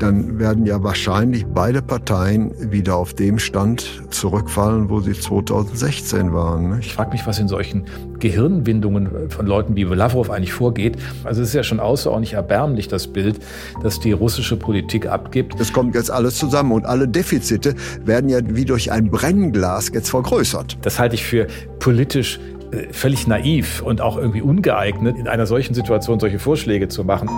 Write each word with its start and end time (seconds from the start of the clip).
dann 0.00 0.38
werden 0.38 0.66
ja 0.66 0.82
wahrscheinlich 0.82 1.46
beide 1.46 1.82
Parteien 1.82 2.52
wieder 2.72 2.96
auf 2.96 3.14
dem 3.14 3.38
Stand 3.38 4.02
zurückfallen, 4.10 4.88
wo 4.88 5.00
sie 5.00 5.12
2016 5.12 6.32
waren. 6.32 6.76
Nicht? 6.76 6.86
Ich 6.86 6.94
frage 6.94 7.10
mich, 7.12 7.26
was 7.26 7.38
in 7.38 7.48
solchen 7.48 7.84
Gehirnwindungen 8.18 9.30
von 9.30 9.46
Leuten 9.46 9.76
wie 9.76 9.84
Lavrov 9.84 10.30
eigentlich 10.30 10.52
vorgeht. 10.52 10.96
Also 11.24 11.42
es 11.42 11.48
ist 11.48 11.54
ja 11.54 11.62
schon 11.62 11.80
außerordentlich 11.80 12.32
erbärmlich, 12.32 12.88
das 12.88 13.06
Bild, 13.06 13.40
das 13.82 14.00
die 14.00 14.12
russische 14.12 14.56
Politik 14.56 15.06
abgibt. 15.06 15.60
Es 15.60 15.72
kommt 15.72 15.94
jetzt 15.94 16.10
alles 16.10 16.36
zusammen 16.36 16.72
und 16.72 16.86
alle 16.86 17.06
Defizite 17.06 17.74
werden 18.04 18.30
ja 18.30 18.38
wie 18.42 18.64
durch 18.64 18.90
ein 18.90 19.10
Brennglas 19.10 19.90
jetzt 19.92 20.10
vergrößert. 20.10 20.78
Das 20.82 20.98
halte 20.98 21.14
ich 21.14 21.24
für 21.24 21.46
politisch 21.78 22.40
äh, 22.72 22.92
völlig 22.92 23.26
naiv 23.26 23.82
und 23.82 24.00
auch 24.00 24.16
irgendwie 24.16 24.42
ungeeignet, 24.42 25.16
in 25.18 25.28
einer 25.28 25.46
solchen 25.46 25.74
Situation 25.74 26.20
solche 26.20 26.38
Vorschläge 26.38 26.88
zu 26.88 27.04
machen. 27.04 27.28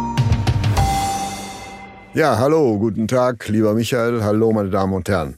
Ja, 2.14 2.36
hallo, 2.38 2.78
guten 2.78 3.08
Tag, 3.08 3.48
lieber 3.48 3.72
Michael. 3.72 4.22
Hallo, 4.22 4.52
meine 4.52 4.68
Damen 4.68 4.92
und 4.92 5.08
Herren. 5.08 5.36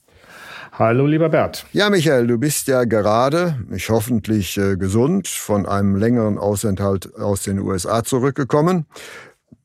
Hallo, 0.72 1.06
lieber 1.06 1.28
Bert. 1.28 1.64
Ja, 1.72 1.88
Michael, 1.88 2.26
du 2.26 2.36
bist 2.36 2.66
ja 2.66 2.82
gerade, 2.82 3.60
ich 3.72 3.90
hoffentlich 3.90 4.58
äh, 4.58 4.76
gesund, 4.76 5.28
von 5.28 5.66
einem 5.66 5.94
längeren 5.94 6.36
Ausenthalt 6.36 7.14
aus 7.14 7.44
den 7.44 7.60
USA 7.60 8.02
zurückgekommen, 8.02 8.86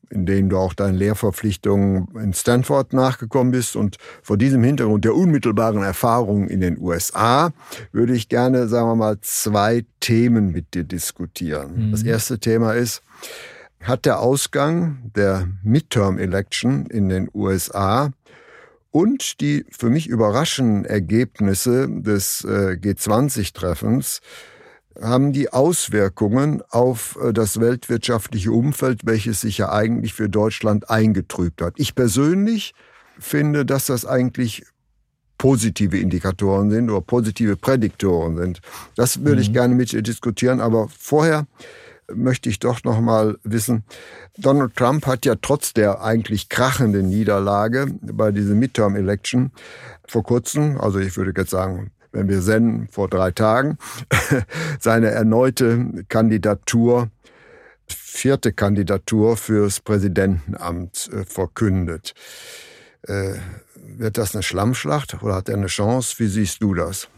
in 0.08 0.24
dem 0.24 0.50
du 0.50 0.56
auch 0.56 0.72
deinen 0.72 0.94
Lehrverpflichtungen 0.94 2.06
in 2.14 2.32
Stanford 2.32 2.92
nachgekommen 2.92 3.50
bist. 3.50 3.74
Und 3.74 3.96
vor 4.22 4.38
diesem 4.38 4.62
Hintergrund 4.62 5.04
der 5.04 5.16
unmittelbaren 5.16 5.82
Erfahrungen 5.82 6.46
in 6.46 6.60
den 6.60 6.78
USA 6.78 7.50
würde 7.90 8.12
ich 8.12 8.28
gerne, 8.28 8.68
sagen 8.68 8.86
wir 8.86 8.94
mal, 8.94 9.20
zwei 9.20 9.84
Themen 9.98 10.52
mit 10.52 10.74
dir 10.74 10.84
diskutieren. 10.84 11.88
Mhm. 11.88 11.90
Das 11.90 12.04
erste 12.04 12.38
Thema 12.38 12.74
ist, 12.74 13.02
hat 13.82 14.04
der 14.04 14.20
Ausgang 14.20 15.10
der 15.16 15.48
Midterm 15.62 16.18
Election 16.18 16.86
in 16.86 17.08
den 17.08 17.28
USA 17.32 18.12
und 18.90 19.40
die 19.40 19.64
für 19.70 19.88
mich 19.88 20.08
überraschenden 20.08 20.84
Ergebnisse 20.84 21.88
des 21.88 22.44
äh, 22.44 22.76
G20-Treffens 22.80 24.20
haben 25.00 25.32
die 25.32 25.52
Auswirkungen 25.52 26.62
auf 26.68 27.18
äh, 27.22 27.32
das 27.32 27.60
weltwirtschaftliche 27.60 28.52
Umfeld, 28.52 29.02
welches 29.04 29.40
sich 29.42 29.58
ja 29.58 29.72
eigentlich 29.72 30.12
für 30.12 30.28
Deutschland 30.28 30.90
eingetrübt 30.90 31.62
hat. 31.62 31.74
Ich 31.76 31.94
persönlich 31.94 32.74
finde, 33.18 33.64
dass 33.64 33.86
das 33.86 34.04
eigentlich 34.04 34.64
positive 35.38 35.98
Indikatoren 35.98 36.70
sind 36.70 36.90
oder 36.90 37.00
positive 37.00 37.56
Prädiktoren 37.56 38.36
sind. 38.36 38.60
Das 38.96 39.20
würde 39.20 39.36
mhm. 39.36 39.42
ich 39.42 39.52
gerne 39.52 39.74
mit 39.74 39.92
dir 39.92 40.02
diskutieren, 40.02 40.60
aber 40.60 40.88
vorher 40.98 41.46
möchte 42.14 42.48
ich 42.48 42.58
doch 42.58 42.84
noch 42.84 43.00
mal 43.00 43.38
wissen. 43.42 43.84
Donald 44.36 44.76
Trump 44.76 45.06
hat 45.06 45.26
ja 45.26 45.34
trotz 45.40 45.72
der 45.72 46.02
eigentlich 46.02 46.48
krachenden 46.48 47.08
Niederlage 47.08 47.86
bei 48.00 48.30
diesem 48.30 48.58
Midterm 48.58 48.96
Election 48.96 49.52
vor 50.06 50.24
kurzem, 50.24 50.80
also 50.80 50.98
ich 50.98 51.16
würde 51.16 51.32
jetzt 51.36 51.50
sagen, 51.50 51.92
wenn 52.12 52.28
wir 52.28 52.42
senden, 52.42 52.88
vor 52.88 53.08
drei 53.08 53.30
Tagen, 53.30 53.78
seine 54.80 55.10
erneute 55.10 56.04
Kandidatur, 56.08 57.10
vierte 57.86 58.52
Kandidatur 58.52 59.36
fürs 59.36 59.80
Präsidentenamt 59.80 61.10
äh, 61.12 61.24
verkündet. 61.24 62.14
Äh, 63.02 63.34
wird 63.74 64.18
das 64.18 64.34
eine 64.34 64.42
Schlammschlacht 64.42 65.22
oder 65.22 65.36
hat 65.36 65.48
er 65.48 65.56
eine 65.56 65.66
Chance? 65.66 66.16
Wie 66.18 66.28
siehst 66.28 66.62
du 66.62 66.74
das? 66.74 67.08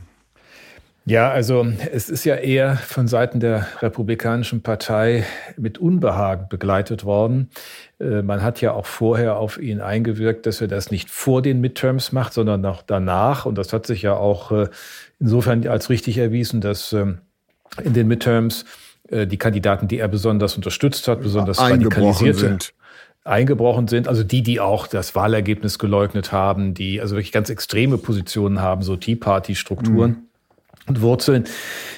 Ja, 1.04 1.30
also 1.30 1.66
es 1.92 2.08
ist 2.08 2.24
ja 2.24 2.36
eher 2.36 2.76
von 2.76 3.08
Seiten 3.08 3.40
der 3.40 3.66
Republikanischen 3.80 4.62
Partei 4.62 5.24
mit 5.56 5.78
Unbehagen 5.78 6.46
begleitet 6.48 7.04
worden. 7.04 7.50
Äh, 7.98 8.22
man 8.22 8.42
hat 8.42 8.60
ja 8.60 8.72
auch 8.72 8.86
vorher 8.86 9.36
auf 9.36 9.60
ihn 9.60 9.80
eingewirkt, 9.80 10.46
dass 10.46 10.60
er 10.60 10.68
das 10.68 10.92
nicht 10.92 11.10
vor 11.10 11.42
den 11.42 11.60
Midterms 11.60 12.12
macht, 12.12 12.32
sondern 12.32 12.60
noch 12.60 12.82
danach. 12.82 13.46
Und 13.46 13.58
das 13.58 13.72
hat 13.72 13.86
sich 13.86 14.02
ja 14.02 14.14
auch 14.14 14.52
äh, 14.52 14.68
insofern 15.18 15.66
als 15.66 15.90
richtig 15.90 16.18
erwiesen, 16.18 16.60
dass 16.60 16.92
ähm, 16.92 17.18
in 17.82 17.94
den 17.94 18.06
Midterms 18.06 18.64
äh, 19.08 19.26
die 19.26 19.38
Kandidaten, 19.38 19.88
die 19.88 19.98
er 19.98 20.08
besonders 20.08 20.54
unterstützt 20.54 21.08
hat, 21.08 21.20
besonders 21.20 21.60
radikalisierte, 21.60 22.38
sind 22.38 22.74
eingebrochen 23.24 23.86
sind, 23.86 24.08
also 24.08 24.24
die, 24.24 24.42
die 24.42 24.58
auch 24.58 24.88
das 24.88 25.14
Wahlergebnis 25.14 25.78
geleugnet 25.78 26.32
haben, 26.32 26.74
die 26.74 27.00
also 27.00 27.14
wirklich 27.14 27.30
ganz 27.30 27.50
extreme 27.50 27.96
Positionen 27.96 28.60
haben, 28.60 28.82
so 28.82 28.96
Tea 28.96 29.16
Party 29.16 29.54
Strukturen. 29.56 30.10
Mhm 30.10 30.26
und 30.86 31.00
Wurzeln. 31.00 31.44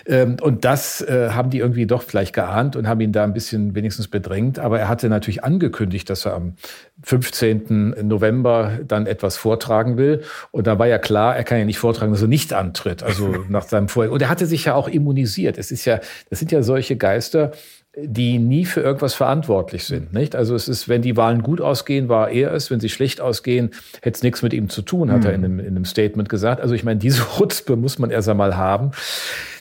Ähm, 0.06 0.36
und 0.40 0.64
das 0.64 1.00
äh, 1.00 1.30
haben 1.30 1.50
die 1.50 1.58
irgendwie 1.58 1.86
doch 1.86 2.02
vielleicht 2.02 2.34
geahnt 2.34 2.76
und 2.76 2.86
haben 2.86 3.00
ihn 3.00 3.12
da 3.12 3.24
ein 3.24 3.32
bisschen 3.32 3.74
wenigstens 3.74 4.08
bedrängt. 4.08 4.58
Aber 4.58 4.78
er 4.78 4.88
hatte 4.88 5.08
natürlich 5.08 5.42
angekündigt, 5.42 6.10
dass 6.10 6.26
er 6.26 6.34
am 6.34 6.54
15. 7.02 7.94
November 8.02 8.78
dann 8.86 9.06
etwas 9.06 9.36
vortragen 9.36 9.96
will. 9.96 10.22
Und 10.50 10.66
da 10.66 10.78
war 10.78 10.86
ja 10.86 10.98
klar, 10.98 11.36
er 11.36 11.44
kann 11.44 11.58
ja 11.58 11.64
nicht 11.64 11.78
vortragen, 11.78 12.12
dass 12.12 12.22
er 12.22 12.28
nicht 12.28 12.52
antritt. 12.52 13.02
Also 13.02 13.34
nach 13.48 13.64
seinem 13.64 13.88
Vorher. 13.88 14.12
Und 14.12 14.20
er 14.20 14.28
hatte 14.28 14.46
sich 14.46 14.66
ja 14.66 14.74
auch 14.74 14.88
immunisiert. 14.88 15.56
Es 15.56 15.70
ist 15.70 15.84
ja, 15.84 16.00
das 16.28 16.38
sind 16.38 16.52
ja 16.52 16.62
solche 16.62 16.96
Geister, 16.96 17.52
die 17.96 18.38
nie 18.38 18.64
für 18.64 18.80
irgendwas 18.80 19.14
verantwortlich 19.14 19.84
sind. 19.84 20.12
Nicht? 20.12 20.34
Also 20.34 20.54
es 20.54 20.68
ist, 20.68 20.88
wenn 20.88 21.02
die 21.02 21.16
Wahlen 21.16 21.42
gut 21.42 21.60
ausgehen, 21.60 22.08
war 22.08 22.30
er 22.30 22.52
es. 22.52 22.70
Wenn 22.70 22.80
sie 22.80 22.88
schlecht 22.88 23.20
ausgehen, 23.20 23.70
hätte 24.02 24.16
es 24.16 24.22
nichts 24.22 24.42
mit 24.42 24.52
ihm 24.52 24.68
zu 24.68 24.82
tun, 24.82 25.12
hat 25.12 25.20
mhm. 25.20 25.26
er 25.26 25.34
in 25.34 25.44
einem, 25.44 25.58
in 25.60 25.66
einem 25.68 25.84
Statement 25.84 26.28
gesagt. 26.28 26.60
Also 26.60 26.74
ich 26.74 26.82
meine, 26.82 26.98
diese 26.98 27.22
Chutzpe 27.22 27.76
muss 27.76 27.98
man 27.98 28.10
erst 28.10 28.28
einmal 28.28 28.56
haben. 28.56 28.90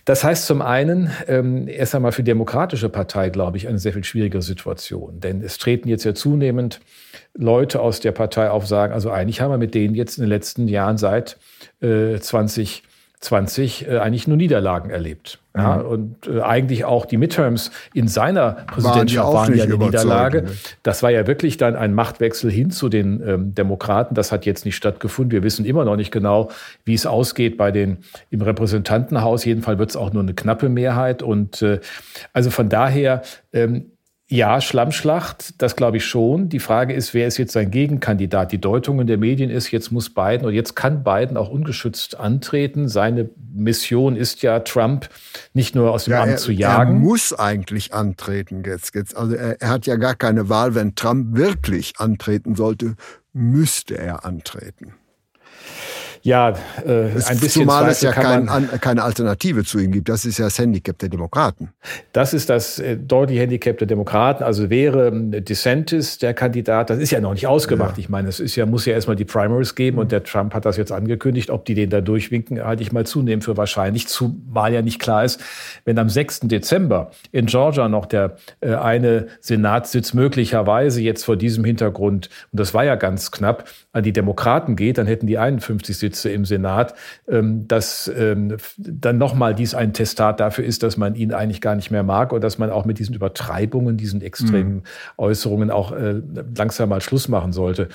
Das 0.06 0.24
heißt 0.24 0.48
zum 0.48 0.62
einen, 0.62 1.12
ähm, 1.28 1.68
erst 1.68 1.96
einmal 1.96 2.12
für 2.12 2.24
die 2.24 2.32
Demokratische 2.32 2.90
Partei, 2.90 3.30
glaube 3.30 3.58
ich, 3.58 3.68
eine 3.68 3.80
sehr 3.80 3.94
viel 3.94 4.04
schwierigere 4.04 4.42
Situation. 4.42 5.20
Denn 5.20 5.42
es 5.42 5.58
treten 5.60 5.88
jetzt 5.88 6.04
ja 6.04 6.14
zunehmend 6.14 6.82
Leute 7.36 7.80
aus 7.80 8.00
der 8.00 8.12
Partei 8.12 8.50
auf, 8.50 8.68
sagen, 8.68 8.94
also 8.94 9.12
eigentlich 9.12 9.42
haben 9.42 9.52
wir 9.52 9.58
mit 9.58 9.76
denen 9.76 9.96
jetzt 9.96 10.18
in 10.18 10.24
den 10.24 10.30
letzten 10.30 10.68
Jahren 10.68 10.98
seit 10.98 11.38
äh, 11.82 12.20
20 12.20 12.84
20 13.24 13.88
äh, 13.88 13.98
eigentlich 14.00 14.28
nur 14.28 14.38
Niederlagen 14.38 14.90
erlebt. 14.90 15.40
Ja, 15.56 15.78
mhm. 15.78 15.86
und 15.86 16.28
äh, 16.28 16.42
eigentlich 16.42 16.84
auch 16.84 17.06
die 17.06 17.18
Midterms 17.18 17.72
in 17.94 18.08
seiner 18.08 18.54
Präsidentschaft 18.68 19.28
waren, 19.28 19.50
waren 19.50 19.56
ja 19.56 19.64
eine 19.66 19.78
Niederlage. 19.78 20.42
Ne? 20.44 20.52
Das 20.82 21.04
war 21.04 21.12
ja 21.12 21.28
wirklich 21.28 21.58
dann 21.58 21.76
ein 21.76 21.94
Machtwechsel 21.94 22.52
hin 22.52 22.72
zu 22.72 22.90
den 22.90 23.22
ähm, 23.26 23.56
Demokraten. 23.56 24.16
Das 24.16 24.32
hat 24.32 24.46
jetzt 24.46 24.66
nicht 24.66 24.76
stattgefunden. 24.76 25.32
Wir 25.32 25.44
wissen 25.44 25.64
immer 25.64 25.86
noch 25.86 25.96
nicht 25.96 26.12
genau, 26.12 26.50
wie 26.86 26.96
es 26.96 27.06
ausgeht 27.06 27.56
bei 27.56 27.72
den 27.72 28.00
im 28.32 28.42
Repräsentantenhaus. 28.42 29.46
Jedenfalls 29.46 29.78
wird 29.78 29.92
es 29.92 29.96
auch 29.96 30.12
nur 30.12 30.24
eine 30.24 30.34
knappe 30.34 30.70
Mehrheit. 30.70 31.22
Und 31.22 31.62
äh, 31.62 31.80
also 32.34 32.50
von 32.50 32.68
daher 32.68 33.22
ähm, 33.54 33.93
ja, 34.34 34.62
Schlammschlacht, 34.62 35.62
das 35.62 35.76
glaube 35.76 35.98
ich 35.98 36.06
schon. 36.06 36.50
Die 36.50 36.58
Frage 36.58 36.96
ist, 36.96 37.14
wer 37.14 37.28
ist 37.28 37.38
jetzt 37.38 37.54
sein 37.54 37.70
Gegenkandidat? 37.70 38.52
Die 38.52 38.60
Deutung 38.60 39.00
in 39.00 39.06
der 39.06 39.20
Medien 39.20 39.52
ist, 39.52 39.70
jetzt 39.70 39.92
muss 39.92 40.10
Biden 40.10 40.42
oder 40.42 40.56
jetzt 40.56 40.76
kann 40.76 41.04
Biden 41.04 41.38
auch 41.38 41.50
ungeschützt 41.50 42.20
antreten. 42.20 42.88
Seine 42.88 43.30
Mission 43.54 44.16
ist 44.16 44.42
ja, 44.42 44.62
Trump 44.62 45.08
nicht 45.54 45.76
nur 45.76 45.92
aus 45.92 46.06
dem 46.06 46.14
ja, 46.14 46.24
Amt 46.24 46.32
er, 46.32 46.38
zu 46.38 46.52
jagen. 46.52 46.96
Er 46.96 47.00
muss 47.00 47.32
eigentlich 47.32 47.94
antreten 47.94 48.64
jetzt. 48.66 48.96
jetzt 48.96 49.16
also 49.16 49.36
er, 49.36 49.62
er 49.62 49.70
hat 49.70 49.86
ja 49.86 49.98
gar 49.98 50.16
keine 50.16 50.50
Wahl. 50.50 50.74
Wenn 50.74 50.96
Trump 50.96 51.38
wirklich 51.38 51.94
antreten 52.00 52.56
sollte, 52.56 52.96
müsste 53.34 54.00
er 54.00 54.26
antreten 54.26 54.96
ja, 56.24 56.54
äh, 56.86 56.92
ein 56.92 57.40
bisschen 57.40 57.50
Zumal 57.50 57.90
es 57.90 58.00
ja 58.00 58.14
kein, 58.14 58.48
an, 58.48 58.70
keine 58.80 59.04
Alternative 59.04 59.66
zu 59.66 59.78
ihm 59.80 59.92
gibt. 59.92 60.08
Das 60.08 60.24
ist 60.24 60.38
ja 60.38 60.46
das 60.46 60.58
Handicap 60.58 60.98
der 60.98 61.10
Demokraten. 61.10 61.74
Das 62.14 62.34
ist 62.34 62.50
das 62.50 62.80
äh, 62.80 62.96
deutliche 62.96 63.42
Handicap 63.42 63.78
der 63.78 63.88
Demokraten. 63.88 64.42
Also 64.42 64.70
wäre 64.70 65.10
ähm, 65.10 65.32
DeSantis 65.32 66.20
der 66.20 66.34
Kandidat, 66.34 66.90
das 66.90 67.00
ist 67.00 67.12
ja 67.12 67.20
noch 67.20 67.34
nicht 67.34 67.46
ausgemacht. 67.46 67.98
Ja. 67.98 68.00
Ich 68.00 68.08
meine, 68.08 68.30
es 68.30 68.40
ist 68.40 68.56
ja, 68.56 68.66
muss 68.66 68.86
ja 68.86 68.94
erstmal 68.94 69.18
die 69.18 69.26
Primaries 69.26 69.76
geben 69.76 69.96
mhm. 69.96 70.04
und 70.04 70.12
der 70.14 70.24
Trump 70.24 70.54
hat 70.54 70.64
das 70.64 70.78
jetzt 70.78 70.94
angekündigt. 70.94 71.50
Ob 71.50 71.66
die 71.66 71.74
den 71.74 71.90
da 71.90 72.00
durchwinken, 72.00 72.64
halte 72.64 72.84
ich 72.84 72.94
mal 72.94 73.06
zunehmend 73.06 73.44
für 73.44 73.58
wahrscheinlich, 73.58 74.08
zumal 74.08 74.74
ja 74.74 74.82
nicht 74.82 75.00
klar 75.00 75.26
ist, 75.26 75.42
wenn 75.84 76.00
am 76.00 76.08
6. 76.08 76.42
Dezember 76.44 77.12
in 77.34 77.48
Georgia 77.48 77.90
noch 77.90 78.06
der 78.06 78.38
äh, 78.62 78.76
eine 78.76 79.28
Senatssitz 79.42 80.14
möglicherweise 80.14 81.02
jetzt 81.02 81.26
vor 81.26 81.36
diesem 81.36 81.66
Hintergrund, 81.66 82.30
und 82.54 82.60
das 82.62 82.74
war 82.74 82.86
ja 82.86 82.96
ganz 82.96 83.32
knapp, 83.32 83.66
an 83.92 84.04
die 84.04 84.14
Demokraten 84.14 84.78
geht, 84.78 84.98
dann 84.98 85.06
hätten 85.06 85.28
die 85.28 85.38
51 85.38 85.98
Sitze 85.98 86.13
Spitze 86.14 86.30
im 86.30 86.46
Senat, 86.46 86.94
ähm, 87.28 87.68
dass 87.68 88.12
ähm, 88.16 88.58
dann 88.78 89.18
nochmal 89.18 89.56
dies 89.56 89.74
ein 89.74 89.94
Testat 89.94 90.40
dafür 90.40 90.64
ist, 90.64 90.84
dass 90.84 90.98
man 90.98 91.16
ihn 91.16 91.34
eigentlich 91.34 91.62
gar 91.62 91.76
nicht 91.76 91.92
mehr 91.92 92.04
mag 92.04 92.32
und 92.32 92.44
dass 92.44 92.58
man 92.58 92.70
auch 92.70 92.86
mit 92.86 93.00
diesen 93.00 93.16
Übertreibungen, 93.16 93.98
diesen 93.98 94.22
extremen 94.22 94.76
mhm. 94.76 94.84
Äußerungen 95.18 95.72
auch 95.72 95.92
äh, 95.92 96.22
langsam 96.56 96.90
mal 96.90 97.02
Schluss 97.02 97.28
machen 97.28 97.52
sollte. 97.52 97.90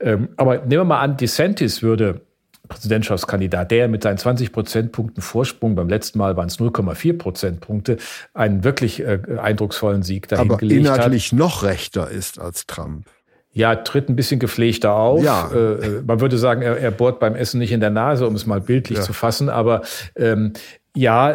Ähm, 0.00 0.28
aber 0.36 0.58
nehmen 0.58 0.70
wir 0.70 0.84
mal 0.84 1.00
an, 1.00 1.16
DeSantis 1.16 1.82
würde 1.82 2.20
Präsidentschaftskandidat, 2.68 3.70
der 3.70 3.88
mit 3.88 4.02
seinen 4.02 4.18
20 4.18 4.52
Prozentpunkten 4.52 5.22
Vorsprung, 5.22 5.74
beim 5.74 5.88
letzten 5.88 6.18
Mal 6.18 6.36
waren 6.36 6.46
es 6.46 6.58
0,4 6.58 7.18
Prozentpunkte, 7.18 7.96
einen 8.34 8.64
wirklich 8.64 9.00
äh, 9.00 9.18
eindrucksvollen 9.40 10.02
Sieg 10.02 10.28
dahingelegt 10.28 10.62
hat. 10.62 10.68
Aber 10.68 10.98
inhaltlich 10.98 11.32
noch 11.32 11.64
rechter 11.64 12.08
ist 12.08 12.38
als 12.38 12.66
Trump. 12.66 13.06
Ja, 13.54 13.76
tritt 13.76 14.08
ein 14.08 14.16
bisschen 14.16 14.40
gepflegter 14.40 14.94
auf. 14.94 15.22
Ja. 15.22 15.50
Äh, 15.52 15.58
äh, 15.58 16.02
man 16.06 16.20
würde 16.20 16.38
sagen, 16.38 16.62
er, 16.62 16.78
er 16.78 16.90
bohrt 16.90 17.20
beim 17.20 17.34
Essen 17.34 17.58
nicht 17.58 17.72
in 17.72 17.80
der 17.80 17.90
Nase, 17.90 18.26
um 18.26 18.34
es 18.34 18.46
mal 18.46 18.60
bildlich 18.60 18.98
ja. 18.98 19.04
zu 19.04 19.12
fassen. 19.12 19.50
Aber 19.50 19.82
ähm, 20.16 20.54
ja, 20.94 21.30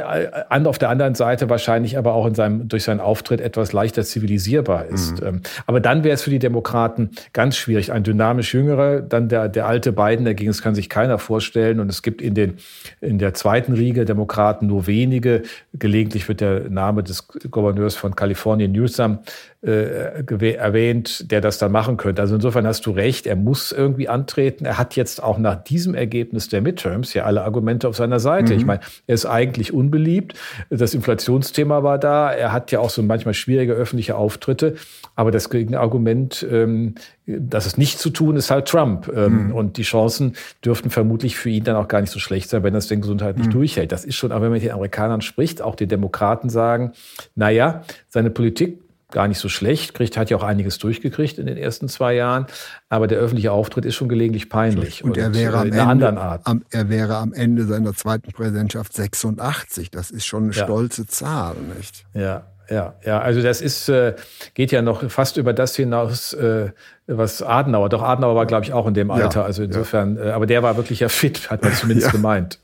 an, 0.50 0.68
auf 0.68 0.78
der 0.78 0.90
anderen 0.90 1.16
Seite 1.16 1.50
wahrscheinlich 1.50 1.98
aber 1.98 2.14
auch 2.14 2.28
in 2.28 2.36
seinem, 2.36 2.68
durch 2.68 2.84
seinen 2.84 3.00
Auftritt 3.00 3.42
etwas 3.42 3.74
leichter 3.74 4.04
zivilisierbar 4.04 4.86
ist. 4.86 5.20
Mhm. 5.20 5.28
Ähm, 5.28 5.42
aber 5.66 5.80
dann 5.80 6.04
wäre 6.04 6.14
es 6.14 6.22
für 6.22 6.30
die 6.30 6.38
Demokraten 6.38 7.10
ganz 7.34 7.58
schwierig. 7.58 7.92
Ein 7.92 8.04
dynamisch 8.04 8.54
jüngerer, 8.54 9.02
dann 9.02 9.30
der, 9.30 9.50
der 9.50 9.66
alte 9.66 9.94
Biden, 9.94 10.26
dagegen 10.26 10.52
das 10.52 10.62
kann 10.62 10.76
sich 10.76 10.90
keiner 10.90 11.18
vorstellen. 11.18 11.80
Und 11.80 11.90
es 11.90 12.04
gibt 12.04 12.22
in, 12.22 12.36
den, 12.36 12.58
in 13.02 13.18
der 13.18 13.34
zweiten 13.34 13.74
Riege 13.74 14.06
Demokraten 14.06 14.68
nur 14.68 14.86
wenige. 14.86 15.42
Gelegentlich 15.74 16.28
wird 16.28 16.42
der 16.42 16.70
Name 16.70 17.02
des 17.02 17.28
Gouverneurs 17.28 17.96
von 17.96 18.16
Kalifornien, 18.16 18.72
Newsom, 18.72 19.20
äh, 19.64 20.54
erwähnt, 20.54 21.32
der 21.32 21.42
das 21.42 21.58
dann 21.58 21.72
machen 21.72 21.98
könnte. 21.98 22.22
Also 22.22 22.36
insofern 22.36 22.68
hast 22.68 22.86
du 22.86 22.92
recht, 22.92 23.26
er 23.26 23.36
muss 23.36 23.72
irgendwie 23.72 24.08
antreten. 24.08 24.66
Er 24.66 24.78
hat 24.78 24.96
jetzt 24.96 25.22
auch 25.24 25.40
nach 25.40 25.64
diesem 25.64 25.96
Ergebnis 25.96 26.48
der 26.48 26.62
Midterms 26.62 27.16
ja 27.16 27.24
alle 27.24 27.42
Argumente 27.44 27.88
auf 27.88 27.96
seiner 27.96 28.20
Seite. 28.20 28.54
Mhm. 28.54 28.60
Ich 28.60 28.66
meine, 28.66 28.82
er 29.08 29.16
ist 29.16 29.26
eigentlich 29.26 29.47
unbeliebt. 29.74 30.34
Das 30.70 30.94
Inflationsthema 30.94 31.84
war 31.84 31.98
da. 31.98 32.32
Er 32.32 32.52
hat 32.52 32.72
ja 32.72 32.80
auch 32.80 32.90
so 32.90 33.04
manchmal 33.04 33.34
schwierige 33.34 33.74
öffentliche 33.74 34.16
Auftritte. 34.16 34.76
Aber 35.16 35.32
das 35.32 35.50
Gegenargument, 35.50 36.46
ähm, 36.50 36.96
dass 37.26 37.66
es 37.66 37.78
nicht 37.78 38.00
zu 38.00 38.10
tun, 38.10 38.36
ist 38.36 38.52
halt 38.52 38.68
Trump. 38.68 39.12
Ähm, 39.14 39.48
mhm. 39.48 39.54
Und 39.54 39.78
die 39.78 39.84
Chancen 39.84 40.34
dürften 40.64 40.90
vermutlich 40.90 41.38
für 41.38 41.50
ihn 41.50 41.64
dann 41.64 41.76
auch 41.76 41.88
gar 41.88 42.02
nicht 42.02 42.12
so 42.12 42.20
schlecht 42.20 42.50
sein, 42.50 42.64
wenn 42.64 42.76
es 42.76 42.88
den 42.88 43.02
Gesundheit 43.02 43.38
nicht 43.38 43.48
mhm. 43.48 43.54
durchhält. 43.54 43.92
Das 43.92 44.06
ist 44.06 44.16
schon, 44.16 44.32
aber 44.32 44.44
wenn 44.44 44.50
man 44.50 44.58
mit 44.58 44.64
den 44.64 44.72
Amerikanern 44.72 45.22
spricht, 45.22 45.62
auch 45.62 45.76
die 45.76 45.88
Demokraten 45.88 46.50
sagen, 46.50 46.94
na 47.36 47.50
ja, 47.50 47.84
seine 48.10 48.30
Politik 48.30 48.80
gar 49.12 49.28
nicht 49.28 49.40
so 49.40 49.48
schlecht, 49.48 49.94
kriegt, 49.94 50.18
hat 50.18 50.30
ja 50.30 50.38
auch 50.38 50.44
einiges 50.44 50.80
durchgekriegt 50.80 51.38
in 51.38 51.46
den 51.46 51.58
ersten 51.58 51.88
zwei 51.88 52.14
Jahren, 52.14 52.46
aber 52.90 53.08
der 53.08 53.20
öffentliche 53.20 53.52
Auftritt 53.52 53.86
ist 53.86 53.96
schon 53.96 54.10
gelegentlich 54.10 54.50
peinlich. 54.50 55.04
Und, 55.04 55.12
und 55.12 55.18
er 55.18 55.34
wäre 55.34 55.58
am 55.58 55.68
Ende, 55.68 55.84
anderen 55.84 56.18
Art. 56.18 56.42
Am, 56.46 56.64
er 56.72 56.90
wäre 56.90 57.16
am 57.16 57.34
Ende 57.34 57.66
seiner 57.66 57.94
zweiten 57.94 58.32
Präsidentschaft 58.32 58.94
86. 58.94 59.92
Das 59.92 60.12
ist 60.12 60.26
schon 60.26 60.44
eine 60.44 60.54
ja. 60.54 60.64
stolze 60.64 61.08
Zahl, 61.08 61.56
nicht? 61.78 62.06
Ja, 62.14 62.44
ja, 62.70 62.96
ja. 63.06 63.20
Also 63.20 63.42
das 63.42 63.62
ist, 63.62 63.88
äh, 63.88 64.16
geht 64.54 64.72
ja 64.72 64.82
noch 64.82 65.10
fast 65.10 65.38
über 65.38 65.54
das 65.54 65.76
hinaus, 65.76 66.34
äh, 66.34 66.72
was 67.08 67.42
Adenauer. 67.42 67.88
Doch 67.90 68.04
Adenauer 68.04 68.36
war, 68.36 68.46
glaube 68.46 68.66
ich, 68.66 68.74
auch 68.74 68.88
in 68.88 68.94
dem 68.94 69.10
Alter. 69.10 69.42
Ja, 69.42 69.46
also 69.46 69.64
insofern, 69.64 70.18
ja. 70.18 70.26
äh, 70.26 70.32
aber 70.32 70.46
der 70.46 70.64
war 70.64 70.76
wirklich 70.76 71.00
ja 71.00 71.08
fit, 71.08 71.50
hat 71.50 71.64
man 71.64 71.74
zumindest 71.74 72.08
ja. 72.12 72.12
gemeint. 72.12 72.60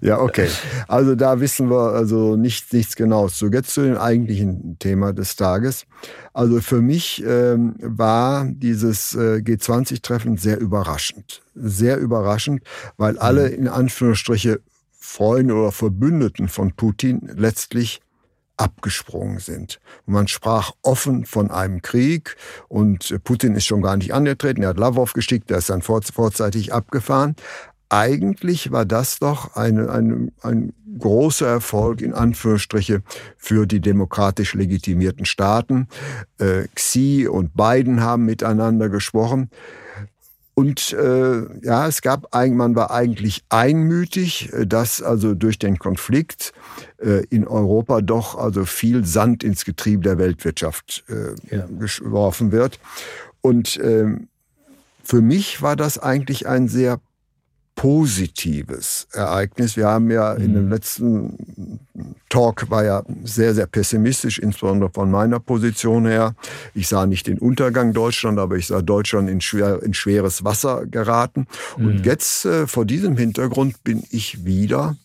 Ja, 0.00 0.18
okay. 0.20 0.48
Also 0.88 1.14
da 1.14 1.40
wissen 1.40 1.70
wir 1.70 1.92
also 1.92 2.36
nicht, 2.36 2.72
nichts 2.72 2.96
Genaues. 2.96 3.38
So 3.38 3.48
jetzt 3.48 3.74
zu 3.74 3.82
dem 3.82 3.96
eigentlichen 3.96 4.78
Thema 4.78 5.12
des 5.12 5.36
Tages. 5.36 5.84
Also 6.32 6.60
für 6.60 6.80
mich 6.80 7.22
ähm, 7.26 7.74
war 7.80 8.46
dieses 8.46 9.14
äh, 9.14 9.42
G20-Treffen 9.44 10.38
sehr 10.38 10.58
überraschend. 10.58 11.42
Sehr 11.54 11.98
überraschend, 11.98 12.62
weil 12.96 13.18
alle 13.18 13.48
mhm. 13.48 13.54
in 13.54 13.68
Anführungsstriche 13.68 14.60
Freunde 14.98 15.54
oder 15.54 15.72
Verbündeten 15.72 16.48
von 16.48 16.72
Putin 16.72 17.30
letztlich 17.34 18.00
abgesprungen 18.60 19.38
sind. 19.38 19.80
Man 20.04 20.28
sprach 20.28 20.72
offen 20.82 21.24
von 21.24 21.50
einem 21.50 21.80
Krieg 21.80 22.36
und 22.68 23.18
Putin 23.24 23.54
ist 23.54 23.64
schon 23.64 23.80
gar 23.80 23.96
nicht 23.96 24.12
angetreten. 24.12 24.62
Er 24.62 24.68
hat 24.68 24.78
Lavrov 24.78 25.14
geschickt, 25.14 25.48
der 25.48 25.58
ist 25.58 25.70
dann 25.70 25.80
vorzeitig 25.80 26.72
abgefahren. 26.72 27.36
Eigentlich 27.90 28.70
war 28.70 28.86
das 28.86 29.18
doch 29.18 29.56
eine, 29.56 29.90
eine, 29.90 30.28
ein 30.42 30.72
großer 30.98 31.46
Erfolg 31.46 32.00
in 32.00 32.14
Anführungsstriche 32.14 33.02
für 33.36 33.66
die 33.66 33.80
demokratisch 33.80 34.54
legitimierten 34.54 35.26
Staaten. 35.26 35.88
Äh, 36.38 36.68
Xi 36.74 37.28
und 37.28 37.56
Biden 37.56 38.00
haben 38.00 38.24
miteinander 38.26 38.88
gesprochen. 38.88 39.50
Und 40.54 40.92
äh, 40.92 41.40
ja, 41.64 41.88
es 41.88 42.00
gab 42.02 42.34
ein, 42.34 42.56
man 42.56 42.76
war 42.76 42.90
eigentlich 42.90 43.42
einmütig, 43.48 44.52
äh, 44.52 44.66
dass 44.66 45.02
also 45.02 45.34
durch 45.34 45.58
den 45.58 45.78
Konflikt 45.78 46.52
äh, 46.98 47.24
in 47.30 47.48
Europa 47.48 48.02
doch 48.02 48.36
also 48.36 48.66
viel 48.66 49.04
Sand 49.04 49.42
ins 49.42 49.64
Getriebe 49.64 50.02
der 50.02 50.18
Weltwirtschaft 50.18 51.02
äh, 51.08 51.56
ja. 51.56 51.66
geworfen 51.66 52.52
wird. 52.52 52.78
Und 53.40 53.78
äh, 53.78 54.16
für 55.02 55.22
mich 55.22 55.60
war 55.60 55.76
das 55.76 55.98
eigentlich 55.98 56.46
ein 56.46 56.68
sehr 56.68 57.00
positives 57.80 59.08
Ereignis. 59.12 59.74
Wir 59.74 59.86
haben 59.86 60.10
ja 60.10 60.34
mhm. 60.34 60.44
in 60.44 60.52
dem 60.52 60.64
mhm. 60.66 60.70
letzten 60.70 61.80
Talk 62.28 62.68
war 62.68 62.84
ja 62.84 63.02
sehr, 63.24 63.54
sehr 63.54 63.66
pessimistisch, 63.66 64.38
insbesondere 64.38 64.90
von 64.92 65.10
meiner 65.10 65.40
Position 65.40 66.04
her. 66.04 66.34
Ich 66.74 66.88
sah 66.88 67.06
nicht 67.06 67.26
den 67.26 67.38
Untergang 67.38 67.94
Deutschland, 67.94 68.38
aber 68.38 68.56
ich 68.56 68.66
sah 68.66 68.82
Deutschland 68.82 69.30
in, 69.30 69.40
schwer, 69.40 69.82
in 69.82 69.94
schweres 69.94 70.44
Wasser 70.44 70.84
geraten. 70.84 71.46
Mhm. 71.78 71.86
Und 71.86 72.04
jetzt 72.04 72.44
äh, 72.44 72.66
vor 72.66 72.84
diesem 72.84 73.16
Hintergrund 73.16 73.82
bin 73.82 74.04
ich 74.10 74.44
wieder 74.44 74.98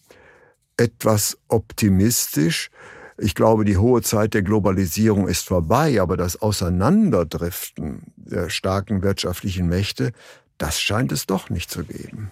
etwas 0.75 1.37
optimistisch. 1.47 2.71
Ich 3.17 3.35
glaube, 3.35 3.63
die 3.63 3.77
hohe 3.77 4.01
Zeit 4.01 4.33
der 4.33 4.41
Globalisierung 4.41 5.29
ist 5.29 5.47
vorbei, 5.47 6.01
aber 6.01 6.17
das 6.17 6.41
Auseinanderdriften 6.41 8.01
der 8.17 8.49
starken 8.49 9.01
wirtschaftlichen 9.01 9.69
Mächte, 9.69 10.11
das 10.57 10.81
scheint 10.81 11.13
es 11.13 11.25
doch 11.25 11.49
nicht 11.49 11.71
zu 11.71 11.85
geben. 11.85 12.31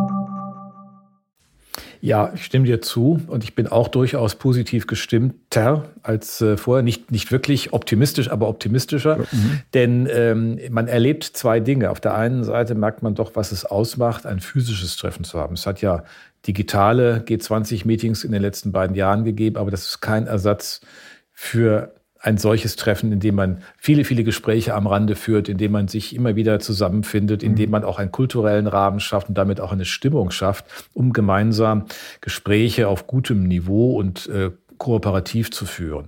Ja, 2.03 2.31
ich 2.33 2.45
stimme 2.45 2.65
dir 2.65 2.81
zu 2.81 3.21
und 3.27 3.43
ich 3.43 3.53
bin 3.53 3.67
auch 3.67 3.87
durchaus 3.87 4.33
positiv 4.33 4.87
gestimmter 4.87 5.85
als 6.01 6.41
äh, 6.41 6.57
vorher. 6.57 6.81
Nicht, 6.81 7.11
nicht 7.11 7.31
wirklich 7.31 7.73
optimistisch, 7.73 8.31
aber 8.31 8.49
optimistischer. 8.49 9.17
Mhm. 9.17 9.61
Denn 9.75 10.09
ähm, 10.11 10.59
man 10.71 10.87
erlebt 10.87 11.23
zwei 11.23 11.59
Dinge. 11.59 11.91
Auf 11.91 11.99
der 11.99 12.15
einen 12.15 12.43
Seite 12.43 12.73
merkt 12.73 13.03
man 13.03 13.13
doch, 13.13 13.35
was 13.35 13.51
es 13.51 13.65
ausmacht, 13.65 14.25
ein 14.25 14.39
physisches 14.39 14.97
Treffen 14.97 15.23
zu 15.23 15.39
haben. 15.39 15.53
Es 15.53 15.67
hat 15.67 15.81
ja 15.81 16.03
digitale 16.47 17.23
G20-Meetings 17.27 18.23
in 18.23 18.31
den 18.31 18.41
letzten 18.41 18.71
beiden 18.71 18.95
Jahren 18.95 19.23
gegeben, 19.23 19.57
aber 19.57 19.69
das 19.69 19.85
ist 19.85 20.01
kein 20.01 20.25
Ersatz 20.25 20.81
für 21.31 21.93
ein 22.21 22.37
solches 22.37 22.75
Treffen, 22.75 23.11
in 23.11 23.19
dem 23.19 23.35
man 23.35 23.63
viele, 23.77 24.03
viele 24.03 24.23
Gespräche 24.23 24.75
am 24.75 24.85
Rande 24.85 25.15
führt, 25.15 25.49
in 25.49 25.57
dem 25.57 25.71
man 25.71 25.87
sich 25.87 26.15
immer 26.15 26.35
wieder 26.35 26.59
zusammenfindet, 26.59 27.41
in 27.41 27.55
dem 27.55 27.69
mhm. 27.69 27.71
man 27.71 27.83
auch 27.83 27.97
einen 27.97 28.11
kulturellen 28.11 28.67
Rahmen 28.67 28.99
schafft 28.99 29.29
und 29.29 29.37
damit 29.37 29.59
auch 29.59 29.71
eine 29.71 29.85
Stimmung 29.85 30.29
schafft, 30.29 30.65
um 30.93 31.13
gemeinsam 31.13 31.85
Gespräche 32.21 32.87
auf 32.87 33.07
gutem 33.07 33.43
Niveau 33.43 33.97
und 33.97 34.27
äh, 34.27 34.51
kooperativ 34.81 35.51
zu 35.51 35.67
führen. 35.67 36.07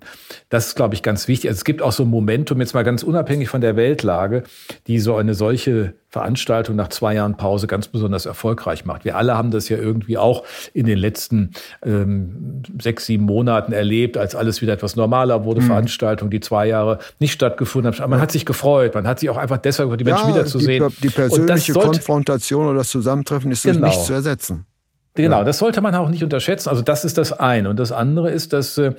Das 0.49 0.65
ist, 0.65 0.75
glaube 0.75 0.95
ich, 0.95 1.03
ganz 1.03 1.27
wichtig. 1.27 1.47
Also 1.47 1.59
es 1.59 1.63
gibt 1.63 1.83
auch 1.83 1.91
so 1.91 2.05
ein 2.05 2.09
Momentum, 2.09 2.59
jetzt 2.59 2.73
mal 2.73 2.83
ganz 2.83 3.03
unabhängig 3.03 3.47
von 3.47 3.61
der 3.61 3.75
Weltlage, 3.75 4.41
die 4.87 4.99
so 4.99 5.15
eine 5.15 5.35
solche 5.35 5.93
Veranstaltung 6.09 6.75
nach 6.75 6.87
zwei 6.87 7.13
Jahren 7.13 7.37
Pause 7.37 7.67
ganz 7.67 7.87
besonders 7.87 8.25
erfolgreich 8.25 8.83
macht. 8.83 9.05
Wir 9.05 9.15
alle 9.15 9.37
haben 9.37 9.51
das 9.51 9.69
ja 9.69 9.77
irgendwie 9.77 10.17
auch 10.17 10.43
in 10.73 10.87
den 10.87 10.97
letzten 10.97 11.51
ähm, 11.85 12.63
sechs, 12.81 13.05
sieben 13.05 13.25
Monaten 13.25 13.73
erlebt, 13.73 14.17
als 14.17 14.33
alles 14.33 14.63
wieder 14.63 14.73
etwas 14.73 14.95
normaler 14.95 15.45
wurde, 15.45 15.61
mhm. 15.61 15.67
Veranstaltungen, 15.67 16.31
die 16.31 16.39
zwei 16.39 16.65
Jahre 16.65 16.97
nicht 17.19 17.33
stattgefunden 17.33 17.93
haben. 17.93 18.01
Aber 18.01 18.09
man 18.09 18.21
hat 18.21 18.31
sich 18.31 18.43
gefreut, 18.43 18.95
man 18.95 19.05
hat 19.05 19.19
sich 19.19 19.29
auch 19.29 19.37
einfach 19.37 19.59
deshalb 19.59 19.95
die 19.99 20.03
Menschen 20.03 20.29
ja, 20.29 20.35
wiederzusehen. 20.35 20.89
Die, 20.97 21.01
die 21.01 21.09
persönliche 21.09 21.73
sollte, 21.73 21.89
Konfrontation 21.89 22.65
oder 22.65 22.79
das 22.79 22.89
Zusammentreffen 22.89 23.51
ist 23.51 23.61
genau. 23.61 23.85
nicht 23.85 24.03
zu 24.03 24.13
ersetzen. 24.13 24.65
Genau, 25.15 25.39
ja. 25.39 25.43
das 25.43 25.59
sollte 25.59 25.81
man 25.81 25.93
auch 25.93 26.09
nicht 26.09 26.23
unterschätzen. 26.23 26.69
Also 26.69 26.81
das 26.81 27.05
ist 27.05 27.17
das 27.17 27.33
eine. 27.33 27.69
Und 27.69 27.77
das 27.77 27.91
andere 27.91 28.31
ist, 28.31 28.51
dass, 28.51 28.77
äh, 28.77 28.93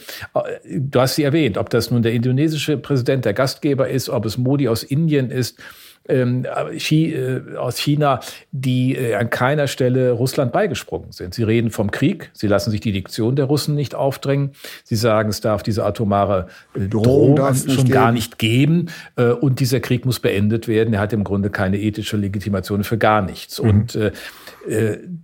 du 0.64 1.00
hast 1.00 1.16
sie 1.16 1.24
erwähnt, 1.24 1.58
ob 1.58 1.70
das 1.70 1.90
nun 1.90 2.02
der 2.02 2.12
indonesische 2.12 2.76
Präsident, 2.76 3.24
der 3.24 3.34
Gastgeber 3.34 3.88
ist, 3.88 4.08
ob 4.08 4.24
es 4.24 4.38
Modi 4.38 4.68
aus 4.68 4.84
Indien 4.84 5.30
ist, 5.30 5.58
ähm, 6.08 6.44
äh, 6.44 7.56
aus 7.56 7.78
China, 7.78 8.20
die 8.52 8.94
äh, 8.94 9.14
an 9.14 9.30
keiner 9.30 9.66
Stelle 9.66 10.12
Russland 10.12 10.52
beigesprungen 10.52 11.12
sind. 11.12 11.34
Sie 11.34 11.42
reden 11.42 11.70
vom 11.70 11.90
Krieg, 11.90 12.30
sie 12.34 12.46
lassen 12.46 12.70
sich 12.70 12.80
die 12.80 12.92
Diktion 12.92 13.36
der 13.36 13.46
Russen 13.46 13.74
nicht 13.74 13.94
aufdrängen, 13.94 14.50
sie 14.84 14.96
sagen, 14.96 15.30
es 15.30 15.40
darf 15.40 15.62
diese 15.62 15.84
atomare 15.84 16.48
äh, 16.74 16.88
Drohung, 16.88 17.36
Drohung 17.36 17.54
schon 17.54 17.76
geben. 17.76 17.90
gar 17.90 18.12
nicht 18.12 18.38
geben 18.38 18.86
und 19.40 19.60
dieser 19.60 19.80
Krieg 19.80 20.04
muss 20.04 20.20
beendet 20.20 20.68
werden. 20.68 20.92
Er 20.94 21.00
hat 21.00 21.12
im 21.12 21.24
Grunde 21.24 21.50
keine 21.50 21.78
ethische 21.78 22.16
Legitimation 22.16 22.84
für 22.84 22.98
gar 22.98 23.22
nichts. 23.22 23.62
Mhm. 23.62 23.68
Und 23.68 23.98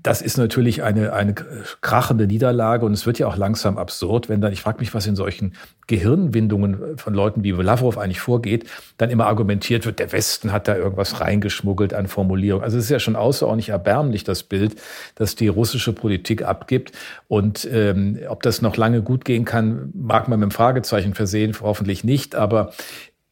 das 0.03 0.21
ist 0.21 0.37
natürlich 0.37 0.83
eine, 0.83 1.13
eine 1.15 1.35
krachende 1.35 2.27
Niederlage 2.27 2.85
und 2.85 2.93
es 2.93 3.07
wird 3.07 3.19
ja 3.19 3.27
auch 3.27 3.37
langsam 3.37 3.79
absurd, 3.79 4.29
wenn 4.29 4.41
dann, 4.41 4.53
ich 4.53 4.61
frage 4.61 4.81
mich, 4.81 4.93
was 4.93 5.07
in 5.07 5.17
solchen 5.17 5.55
Gehirnwindungen 5.87 6.99
von 6.99 7.15
Leuten 7.15 7.43
wie 7.43 7.51
Lavrov 7.51 7.99
eigentlich 7.99 8.21
vorgeht, 8.21 8.69
dann 8.99 9.11
immer 9.11 9.27
argumentiert 9.27 9.87
wird, 9.87 9.99
der 9.99 10.13
Westen 10.13 10.53
hat 10.53 10.69
da 10.71 10.77
irgendwas 10.77 11.21
reingeschmuggelt 11.21 11.95
an 11.95 12.07
Formulierung. 12.07 12.63
Also 12.63 12.79
es 12.79 12.85
ist 12.85 12.91
ja 12.91 13.01
schon 13.01 13.17
außerordentlich 13.17 13.71
erbärmlich, 13.71 14.25
das 14.25 14.43
Bild, 14.43 14.77
das 15.15 15.35
die 15.35 15.49
russische 15.49 15.93
Politik 15.93 16.43
abgibt. 16.43 16.93
Und 17.29 17.69
ähm, 17.71 18.19
ob 18.29 18.43
das 18.43 18.63
noch 18.63 18.77
lange 18.77 19.03
gut 19.03 19.25
gehen 19.25 19.45
kann, 19.45 19.91
mag 19.95 20.29
man 20.29 20.39
mit 20.39 20.45
einem 20.45 20.51
Fragezeichen 20.53 21.15
versehen, 21.15 21.55
hoffentlich 21.61 22.05
nicht. 22.05 22.35
Aber 22.35 22.73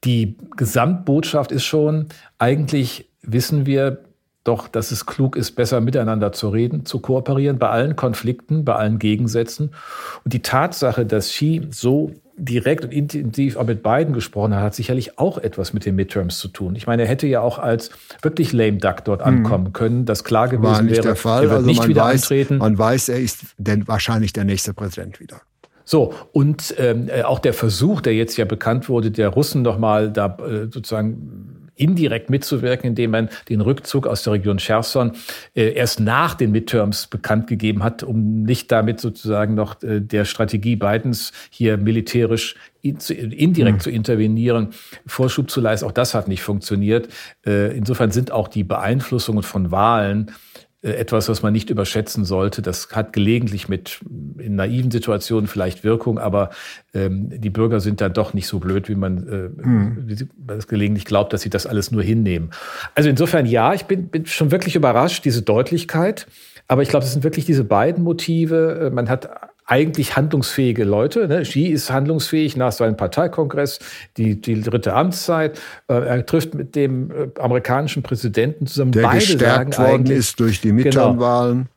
die 0.05 0.37
Gesamtbotschaft 0.57 1.53
ist 1.53 1.65
schon, 1.65 2.07
eigentlich 2.39 3.09
wissen 3.23 3.67
wir, 3.67 4.05
doch, 4.45 4.67
dass 4.67 4.93
es 4.93 5.05
klug 5.05 5.37
ist, 5.37 5.53
besser 5.53 5.81
miteinander 5.81 6.33
zu 6.33 6.49
reden, 6.49 6.87
zu 6.87 7.01
kooperieren, 7.01 7.59
bei 7.59 7.69
allen 7.69 7.97
Konflikten, 7.97 8.65
bei 8.65 8.75
allen 8.75 8.99
Gegensätzen. 8.99 9.75
Und 10.25 10.33
die 10.33 10.41
Tatsache, 10.41 11.05
dass 11.05 11.29
Xi 11.29 11.69
so 11.71 12.13
direkt 12.39 12.85
und 12.85 12.93
intensiv 12.93 13.57
auch 13.57 13.67
mit 13.67 13.83
beiden 13.83 14.15
gesprochen 14.15 14.55
hat, 14.55 14.63
hat 14.63 14.75
sicherlich 14.75 15.19
auch 15.19 15.39
etwas 15.39 15.73
mit 15.73 15.85
den 15.85 15.97
Midterms 15.97 16.39
zu 16.39 16.49
tun. 16.49 16.77
Ich 16.77 16.87
meine, 16.87 17.03
er 17.03 17.09
hätte 17.09 17.27
ja 17.27 17.41
auch 17.41 17.59
als 17.59 17.91
wirklich 18.23 18.53
lame 18.53 18.79
duck 18.79 19.05
dort 19.05 19.25
hm. 19.25 19.39
ankommen 19.39 19.73
können, 19.73 20.05
das 20.05 20.25
klar 20.25 20.49
gewesen 20.49 20.63
War 20.63 20.83
nicht 20.83 20.97
wäre. 20.97 21.03
Der 21.03 21.17
Fall. 21.17 21.45
Er 21.45 21.51
wird 21.51 21.53
also 21.57 21.67
nicht 21.67 21.81
man 21.81 21.89
wieder 21.89 22.03
weiß, 22.03 22.23
antreten. 22.23 22.59
Man 22.59 22.79
weiß, 22.79 23.09
er 23.11 23.21
ist 23.21 23.41
denn 23.59 23.87
wahrscheinlich 23.89 24.33
der 24.33 24.45
nächste 24.45 24.73
Präsident 24.73 25.21
wieder. 25.21 25.41
So, 25.85 26.13
und 26.33 26.75
ähm, 26.79 27.09
äh, 27.09 27.23
auch 27.23 27.39
der 27.39 27.55
Versuch, 27.55 28.03
der 28.03 28.15
jetzt 28.15 28.37
ja 28.37 28.45
bekannt 28.45 28.89
wurde, 28.89 29.11
der 29.11 29.31
Russen 29.31 29.63
noch 29.63 29.79
mal 29.79 30.13
da 30.13 30.37
äh, 30.39 30.71
sozusagen 30.71 31.58
indirekt 31.79 32.31
mitzuwirken, 32.31 32.91
indem 32.91 33.13
man 33.13 33.29
den 33.49 33.61
Rückzug 33.61 34.07
aus 34.07 34.23
der 34.23 34.35
Region 34.35 34.59
Cherson 34.59 35.13
äh, 35.55 35.73
erst 35.73 36.01
nach 36.01 36.35
den 36.35 36.51
Midterms 36.51 37.07
bekannt 37.07 37.47
gegeben 37.47 37.83
hat, 37.83 38.03
um 38.03 38.43
nicht 38.43 38.71
damit 38.73 39.01
sozusagen 39.01 39.55
noch 39.55 39.83
äh, 39.83 40.01
der 40.01 40.25
Strategie 40.25 40.77
Bidens 40.77 41.33
hier 41.51 41.77
militärisch 41.77 42.57
indirekt 42.81 43.79
mhm. 43.79 43.81
zu 43.81 43.91
intervenieren, 43.91 44.69
Vorschub 45.07 45.51
zu 45.51 45.61
leisten. 45.61 45.87
Auch 45.87 45.93
das 45.93 46.15
hat 46.15 46.29
nicht 46.29 46.43
funktioniert. 46.43 47.09
Äh, 47.45 47.77
insofern 47.77 48.11
sind 48.11 48.31
auch 48.31 48.49
die 48.49 48.65
Beeinflussungen 48.65 49.43
von 49.43 49.71
Wahlen 49.71 50.33
etwas, 50.83 51.29
was 51.29 51.43
man 51.43 51.53
nicht 51.53 51.71
überschätzen 51.71 52.25
sollte. 52.25 52.63
Das 52.63 52.91
hat 52.93 53.13
gelegentlich 53.13 53.69
mit 53.69 54.01
in 54.39 54.55
naiven 54.55 54.91
Situationen 54.91 55.49
vielleicht 55.49 55.83
Wirkung, 55.83 56.19
aber 56.19 56.51
ähm, 56.95 57.31
die 57.31 57.51
Bürger 57.51 57.81
sind 57.81 58.01
dann 58.01 58.13
doch 58.13 58.33
nicht 58.33 58.47
so 58.47 58.61
blöd, 58.61 58.89
wie 58.89 58.95
man 58.95 59.29
äh, 59.29 59.63
hm. 59.63 60.05
wie 60.07 60.29
es 60.53 60.69
gelegentlich 60.69 61.05
glaubt, 61.05 61.33
dass 61.33 61.43
sie 61.43 61.51
das 61.51 61.67
alles 61.67 61.91
nur 61.91 62.03
hinnehmen. 62.03 62.51
Also 62.95 63.11
insofern 63.11 63.45
ja, 63.47 63.75
ich 63.75 63.87
bin, 63.87 64.09
bin 64.09 64.27
schon 64.27 64.53
wirklich 64.53 64.77
überrascht, 64.77 65.25
diese 65.25 65.43
Deutlichkeit. 65.43 66.29
Aber 66.69 66.83
ich 66.83 66.91
glaube, 66.91 67.05
es 67.05 67.13
sind 67.13 67.25
wirklich 67.25 67.47
diese 67.47 67.65
beiden 67.65 68.05
Motive. 68.05 68.87
Äh, 68.87 68.91
man 68.91 69.09
hat 69.09 69.29
eigentlich 69.69 70.17
handlungsfähige 70.17 70.85
Leute. 70.85 71.29
Ne? 71.29 71.43
Xi 71.43 71.67
ist 71.67 71.91
handlungsfähig 71.93 72.57
nach 72.57 72.73
seinem 72.73 72.97
Parteikongress, 72.97 73.79
die, 74.17 74.41
die 74.41 74.61
dritte 74.61 74.95
Amtszeit. 74.95 75.61
Äh, 75.89 75.95
er 75.95 76.27
trifft 76.27 76.55
mit 76.55 76.75
dem 76.75 77.11
äh, 77.11 77.29
amerikanischen 77.39 78.03
Präsidenten 78.03 78.67
zusammen. 78.67 78.93
Der 78.93 79.03
Beide 79.03 79.19
gestärkt 79.19 79.79
worden 79.79 80.07
ist 80.07 80.41
durch 80.41 80.61
die 80.63 80.73
Midterm-Wahlen. 80.73 81.57
Genau. 81.57 81.69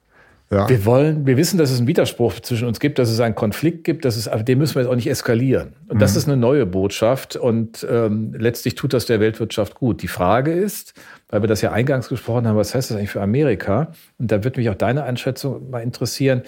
Ja. 0.51 0.67
Wir 0.67 0.85
wollen, 0.85 1.25
wir 1.25 1.37
wissen, 1.37 1.57
dass 1.57 1.71
es 1.71 1.77
einen 1.77 1.87
Widerspruch 1.87 2.41
zwischen 2.41 2.67
uns 2.67 2.81
gibt, 2.81 2.99
dass 2.99 3.09
es 3.09 3.21
einen 3.21 3.35
Konflikt 3.35 3.85
gibt, 3.85 4.03
dass 4.03 4.17
es, 4.17 4.29
den 4.43 4.57
müssen 4.57 4.75
wir 4.75 4.81
jetzt 4.81 4.91
auch 4.91 4.95
nicht 4.95 5.09
eskalieren. 5.09 5.75
Und 5.87 5.95
mhm. 5.95 5.99
das 5.99 6.17
ist 6.17 6.27
eine 6.27 6.35
neue 6.35 6.65
Botschaft 6.65 7.37
und 7.37 7.87
ähm, 7.89 8.33
letztlich 8.37 8.75
tut 8.75 8.91
das 8.91 9.05
der 9.05 9.21
Weltwirtschaft 9.21 9.75
gut. 9.75 10.01
Die 10.01 10.09
Frage 10.09 10.51
ist, 10.51 10.93
weil 11.29 11.41
wir 11.41 11.47
das 11.47 11.61
ja 11.61 11.71
eingangs 11.71 12.09
gesprochen 12.09 12.47
haben, 12.47 12.57
was 12.57 12.75
heißt 12.75 12.91
das 12.91 12.97
eigentlich 12.97 13.11
für 13.11 13.21
Amerika? 13.21 13.93
Und 14.19 14.29
da 14.29 14.43
wird 14.43 14.57
mich 14.57 14.69
auch 14.69 14.75
deine 14.75 15.05
Einschätzung 15.05 15.69
mal 15.69 15.79
interessieren 15.79 16.41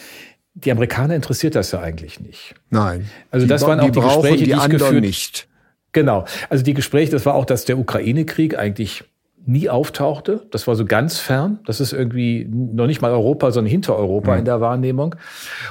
die 0.55 0.71
Amerikaner 0.71 1.15
interessiert 1.15 1.55
das 1.55 1.71
ja 1.71 1.79
eigentlich 1.79 2.19
nicht. 2.19 2.55
Nein. 2.69 3.09
Also 3.31 3.47
das 3.47 3.63
waren 3.63 3.79
auch 3.79 3.85
die, 3.85 3.91
die 3.91 4.01
Gespräche, 4.01 4.37
die, 4.37 4.43
die 4.45 4.51
ich 4.51 4.69
geführt 4.69 5.01
nicht. 5.01 5.47
Genau. 5.91 6.25
Also 6.49 6.63
die 6.63 6.73
Gespräche, 6.73 7.11
das 7.11 7.25
war 7.25 7.35
auch, 7.35 7.45
dass 7.45 7.65
der 7.65 7.77
Ukraine-Krieg 7.77 8.57
eigentlich 8.57 9.03
nie 9.45 9.69
auftauchte. 9.69 10.45
Das 10.51 10.67
war 10.67 10.75
so 10.75 10.85
ganz 10.85 11.19
fern. 11.19 11.59
Das 11.65 11.81
ist 11.81 11.91
irgendwie 11.91 12.47
noch 12.49 12.87
nicht 12.87 13.01
mal 13.01 13.11
Europa, 13.11 13.51
sondern 13.51 13.69
hinter 13.69 13.95
Europa 13.97 14.33
mhm. 14.33 14.39
in 14.39 14.45
der 14.45 14.61
Wahrnehmung. 14.61 15.15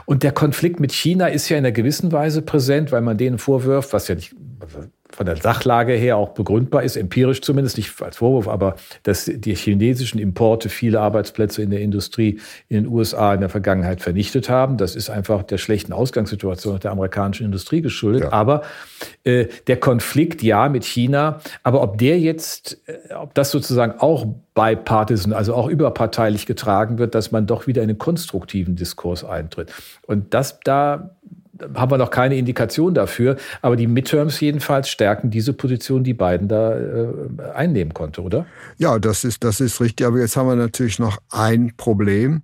Und 0.05 0.23
der 0.23 0.33
Konflikt 0.33 0.79
mit 0.79 0.93
China 0.93 1.27
ist 1.27 1.49
ja 1.49 1.57
in 1.57 1.65
einer 1.65 1.73
gewissen 1.73 2.13
Weise 2.13 2.43
präsent, 2.43 2.93
weil 2.93 3.01
man 3.01 3.17
denen 3.17 3.39
vorwirft, 3.39 3.93
was 3.93 4.09
ja 4.09 4.15
nicht 4.15 4.35
von 5.15 5.27
der 5.27 5.37
Sachlage 5.37 5.93
her 5.93 6.17
auch 6.17 6.31
begründbar 6.31 6.83
ist, 6.83 6.97
empirisch 6.97 7.43
zumindest, 7.43 7.77
nicht 7.77 8.01
als 8.03 8.17
Vorwurf, 8.17 8.49
aber 8.49 8.77
dass 9.03 9.27
die 9.27 9.55
chinesischen 9.55 10.19
Importe 10.19 10.69
viele 10.69 11.01
Arbeitsplätze 11.01 11.63
in 11.63 11.71
der 11.71 11.81
Industrie 11.81 12.41
in 12.69 12.85
den 12.85 12.93
USA 12.93 13.35
in 13.35 13.41
der 13.41 13.49
Vergangenheit 13.49 14.01
vernichtet 14.01 14.49
haben. 14.49 14.77
Das 14.77 14.97
ist 14.97 15.11
einfach 15.11 15.43
der 15.43 15.59
schlechten 15.59 15.93
Ausgangssituation 15.93 16.81
der 16.81 16.91
amerikanischen 16.91 17.45
Industrie 17.45 17.83
geschuldet. 17.83 18.25
Ja. 18.25 18.33
Aber 18.33 18.63
äh, 19.25 19.47
der 19.67 19.77
Konflikt, 19.79 20.43
ja, 20.43 20.69
mit 20.69 20.85
China, 20.85 21.41
aber 21.63 21.83
ob 21.83 21.99
der 21.99 22.19
jetzt, 22.19 22.79
äh, 22.87 23.15
ob 23.15 23.35
das 23.35 23.51
sozusagen 23.51 24.01
auch 24.01 24.27
bipartisan, 24.55 25.33
also 25.33 25.55
auch 25.55 25.69
überparteilich 25.69 26.47
getragen 26.47 26.99
wird, 26.99 27.15
dass 27.15 27.33
man 27.33 27.47
doch 27.47 27.67
wieder 27.67 27.83
in 27.83 27.91
einen 27.91 27.99
konstruktiven 27.99 28.77
Diskurs 28.77 29.25
eintritt. 29.25 29.73
Und 30.07 30.35
das 30.35 30.61
da 30.65 31.11
haben 31.75 31.91
wir 31.91 31.99
noch 31.99 32.11
keine 32.11 32.37
Indikation 32.37 32.95
dafür. 32.95 33.37
Aber 33.61 33.77
die 33.77 33.87
Midterms 33.87 34.41
jedenfalls 34.41 34.89
stärken 34.89 35.31
diese 35.31 35.53
Position, 35.53 36.05
die 36.05 36.15
Biden 36.15 36.49
da 36.49 36.79
äh, 36.79 37.07
einnehmen 37.55 37.95
konnte, 37.95 38.23
oder? 38.23 38.47
Ja, 38.79 38.99
das 38.99 39.25
ist, 39.25 39.45
das 39.45 39.61
ist 39.61 39.81
richtig. 39.81 40.07
Aber 40.07 40.19
jetzt 40.19 40.37
haben 40.37 40.49
wir 40.49 40.57
natürlich 40.57 40.99
noch 40.99 41.19
ein 41.31 41.73
Problem. 41.77 42.43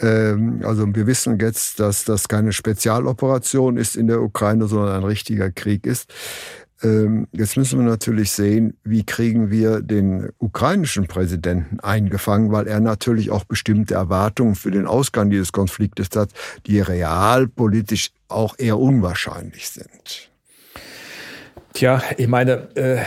Ähm, 0.00 0.60
also 0.64 0.86
wir 0.94 1.06
wissen 1.06 1.38
jetzt, 1.38 1.80
dass 1.80 2.04
das 2.04 2.28
keine 2.28 2.52
Spezialoperation 2.52 3.76
ist 3.76 3.96
in 3.96 4.06
der 4.06 4.20
Ukraine, 4.20 4.66
sondern 4.66 4.96
ein 4.96 5.04
richtiger 5.04 5.50
Krieg 5.50 5.86
ist. 5.86 6.12
Ähm, 6.82 7.26
jetzt 7.32 7.56
müssen 7.56 7.80
wir 7.80 7.86
natürlich 7.86 8.30
sehen, 8.30 8.76
wie 8.84 9.04
kriegen 9.04 9.50
wir 9.50 9.80
den 9.80 10.30
ukrainischen 10.38 11.06
Präsidenten 11.08 11.80
eingefangen, 11.80 12.52
weil 12.52 12.68
er 12.68 12.80
natürlich 12.80 13.30
auch 13.30 13.44
bestimmte 13.44 13.94
Erwartungen 13.94 14.54
für 14.54 14.70
den 14.70 14.86
Ausgang 14.86 15.30
dieses 15.30 15.52
Konfliktes 15.52 16.08
hat, 16.14 16.30
die 16.66 16.80
realpolitisch 16.80 18.10
auch 18.28 18.54
eher 18.58 18.78
unwahrscheinlich 18.78 19.68
sind. 19.70 20.30
Tja, 21.72 22.02
ich 22.16 22.28
meine, 22.28 22.74
äh, 22.76 22.98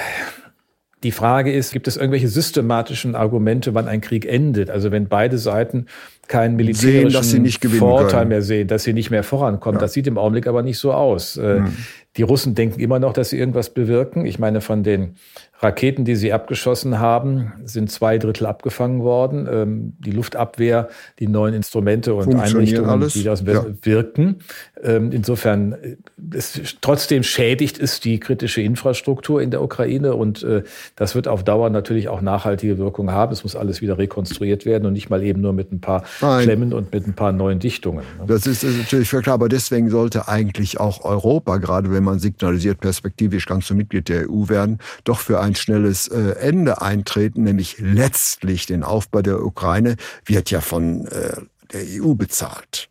die 1.04 1.12
Frage 1.12 1.52
ist, 1.52 1.72
gibt 1.72 1.88
es 1.88 1.98
irgendwelche 1.98 2.28
systematischen 2.28 3.16
Argumente, 3.16 3.74
wann 3.74 3.88
ein 3.88 4.02
Krieg 4.02 4.26
endet? 4.26 4.70
Also 4.70 4.92
wenn 4.92 5.08
beide 5.08 5.38
Seiten 5.38 5.88
keinen 6.28 6.56
militärischen 6.56 7.24
sehen, 7.24 7.72
Vorteil 7.80 8.20
können. 8.20 8.30
mehr 8.30 8.42
sehen, 8.42 8.68
dass 8.68 8.84
sie 8.84 8.94
nicht 8.94 9.10
mehr 9.10 9.24
vorankommen. 9.24 9.78
Ja. 9.78 9.82
Das 9.82 9.94
sieht 9.94 10.08
im 10.08 10.18
Augenblick 10.18 10.48
aber 10.48 10.62
nicht 10.62 10.78
so 10.78 10.94
aus. 10.94 11.36
Hm. 11.36 11.76
Die 12.18 12.24
Russen 12.24 12.56
denken 12.56 12.80
immer 12.80 13.00
noch, 13.00 13.14
dass 13.14 13.30
sie 13.30 13.40
irgendwas 13.40 13.74
bewirken. 13.74 14.26
Ich 14.26 14.38
meine, 14.38 14.62
von 14.62 14.84
den 14.84 15.16
Raketen, 15.62 16.06
die 16.06 16.16
sie 16.16 16.34
abgeschossen 16.34 17.00
haben, 17.00 17.54
sind 17.66 17.92
zwei 17.92 18.18
Drittel 18.18 18.48
abgefangen 18.48 19.04
worden. 19.04 19.48
Ähm, 19.52 19.94
die 20.00 20.12
Luftabwehr, 20.12 20.90
die 21.20 21.28
neuen 21.28 21.54
Instrumente 21.54 22.16
und 22.16 22.34
Einrichtungen, 22.36 22.90
alles. 22.90 23.14
die 23.14 23.24
das 23.24 23.42
ja. 23.42 23.66
wirken. 23.84 24.38
Ähm, 24.84 25.12
insofern, 25.12 25.74
äh, 25.74 25.98
es, 26.34 26.60
trotzdem 26.82 27.22
schädigt 27.22 27.80
es 27.80 28.00
die 28.00 28.20
kritische 28.20 28.62
Infrastruktur 28.62 29.42
in 29.42 29.52
der 29.52 29.62
Ukraine 29.62 30.16
und 30.16 30.42
äh, 30.42 30.64
das 30.96 31.14
wird 31.14 31.28
auf 31.28 31.44
Dauer 31.44 31.70
natürlich 31.70 32.10
auch 32.10 32.22
nachhaltige 32.22 32.80
Wirkung 32.80 33.12
haben. 33.12 33.32
Es 33.32 33.44
muss 33.44 33.56
alles 33.56 33.82
wieder 33.82 34.00
rekonstruiert 34.00 34.66
werden 34.66 34.88
und 34.88 34.94
nicht 34.94 35.12
mal 35.12 35.22
eben 35.22 35.42
nur 35.42 35.54
mit 35.54 35.72
ein 35.72 35.80
paar 35.80 36.04
Nein. 36.22 36.44
Klemmen 36.44 36.74
und 36.74 36.92
mit 36.92 37.06
ein 37.06 37.14
paar 37.14 37.32
neuen 37.32 37.60
Dichtungen. 37.60 38.04
Ne? 38.20 38.26
Das 38.26 38.48
ist, 38.48 38.64
ist 38.64 38.78
natürlich 38.80 39.10
klar, 39.10 39.36
aber 39.36 39.50
deswegen 39.50 39.92
sollte 39.92 40.28
eigentlich 40.28 40.80
auch 40.80 41.06
Europa, 41.06 41.58
gerade 41.58 41.92
wenn 41.92 42.04
man 42.04 42.18
signalisiert, 42.18 42.80
perspektivisch 42.80 43.46
kannst 43.46 43.70
du 43.70 43.76
Mitglied 43.76 44.10
der 44.10 44.30
EU 44.30 44.50
werden, 44.50 44.80
doch 45.04 45.20
für 45.20 45.40
ein 45.40 45.51
ein 45.52 45.56
schnelles 45.56 46.08
äh, 46.08 46.36
Ende 46.40 46.82
eintreten, 46.82 47.44
nämlich 47.44 47.78
letztlich 47.80 48.66
den 48.66 48.84
Aufbau 48.84 49.22
der 49.22 49.44
Ukraine, 49.44 49.96
wird 50.26 50.52
ja 50.52 50.62
von 50.62 51.06
äh, 51.08 51.36
der 51.74 51.82
EU 52.02 52.14
bezahlt. 52.14 52.90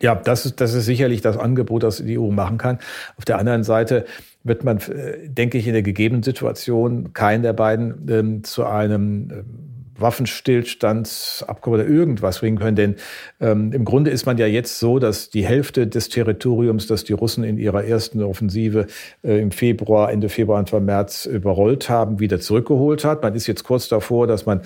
Ja, 0.00 0.14
das 0.16 0.46
ist, 0.46 0.60
das 0.60 0.74
ist 0.74 0.84
sicherlich 0.84 1.20
das 1.20 1.36
Angebot, 1.36 1.84
das 1.84 1.98
die 1.98 2.18
EU 2.18 2.30
machen 2.30 2.58
kann. 2.58 2.78
Auf 3.16 3.24
der 3.24 3.38
anderen 3.38 3.62
Seite 3.62 4.04
wird 4.42 4.64
man, 4.64 4.78
äh, 4.78 5.28
denke 5.28 5.58
ich, 5.58 5.66
in 5.66 5.72
der 5.72 5.82
gegebenen 5.82 6.22
Situation 6.22 7.12
keinen 7.12 7.42
der 7.42 7.52
beiden 7.52 8.08
ähm, 8.10 8.44
zu 8.44 8.64
einem 8.64 9.28
ähm, 9.30 9.71
Waffenstillstandsabkommen 9.98 11.80
oder 11.80 11.88
irgendwas 11.88 12.40
bringen 12.40 12.58
können. 12.58 12.76
Denn 12.76 12.96
ähm, 13.40 13.72
im 13.72 13.84
Grunde 13.84 14.10
ist 14.10 14.26
man 14.26 14.38
ja 14.38 14.46
jetzt 14.46 14.78
so, 14.78 14.98
dass 14.98 15.30
die 15.30 15.44
Hälfte 15.44 15.86
des 15.86 16.08
Territoriums, 16.08 16.86
das 16.86 17.04
die 17.04 17.12
Russen 17.12 17.44
in 17.44 17.58
ihrer 17.58 17.84
ersten 17.84 18.22
Offensive 18.22 18.86
äh, 19.22 19.40
im 19.40 19.50
Februar, 19.50 20.12
Ende 20.12 20.28
Februar, 20.28 20.58
Anfang 20.58 20.84
März 20.84 21.26
überrollt 21.26 21.88
haben, 21.88 22.20
wieder 22.20 22.40
zurückgeholt 22.40 23.04
hat. 23.04 23.22
Man 23.22 23.34
ist 23.34 23.46
jetzt 23.46 23.64
kurz 23.64 23.88
davor, 23.88 24.26
dass 24.26 24.46
man 24.46 24.62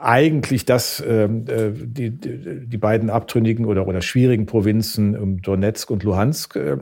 eigentlich 0.00 0.64
das, 0.64 1.02
ähm, 1.06 1.44
äh, 1.48 1.70
die, 1.72 2.10
die 2.10 2.78
beiden 2.78 3.10
abtrünnigen 3.10 3.66
oder, 3.66 3.86
oder 3.86 4.00
schwierigen 4.00 4.46
Provinzen 4.46 5.16
um 5.16 5.42
Donetsk 5.42 5.90
und 5.90 6.02
Luhansk 6.02 6.56
äh, 6.56 6.76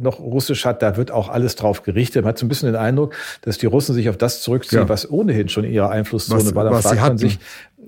noch 0.00 0.18
russisch 0.18 0.64
hat, 0.64 0.82
da 0.82 0.96
wird 0.96 1.12
auch 1.12 1.28
alles 1.28 1.54
drauf 1.54 1.82
gerichtet. 1.82 2.24
Man 2.24 2.30
hat 2.30 2.38
so 2.38 2.46
ein 2.46 2.48
bisschen 2.48 2.72
den 2.72 2.80
Eindruck, 2.80 3.14
dass 3.42 3.58
die 3.58 3.66
Russen 3.66 3.94
sich 3.94 4.08
auf 4.08 4.16
das 4.16 4.42
zurückziehen, 4.42 4.82
ja. 4.82 4.88
was 4.88 5.08
ohnehin 5.08 5.48
schon 5.48 5.62
in 5.62 5.72
ihrer 5.72 5.90
Einflusszone 5.90 6.44
was, 6.44 6.54
war. 6.54 6.64
Da 6.64 7.03
man 7.08 7.18
sich, 7.18 7.38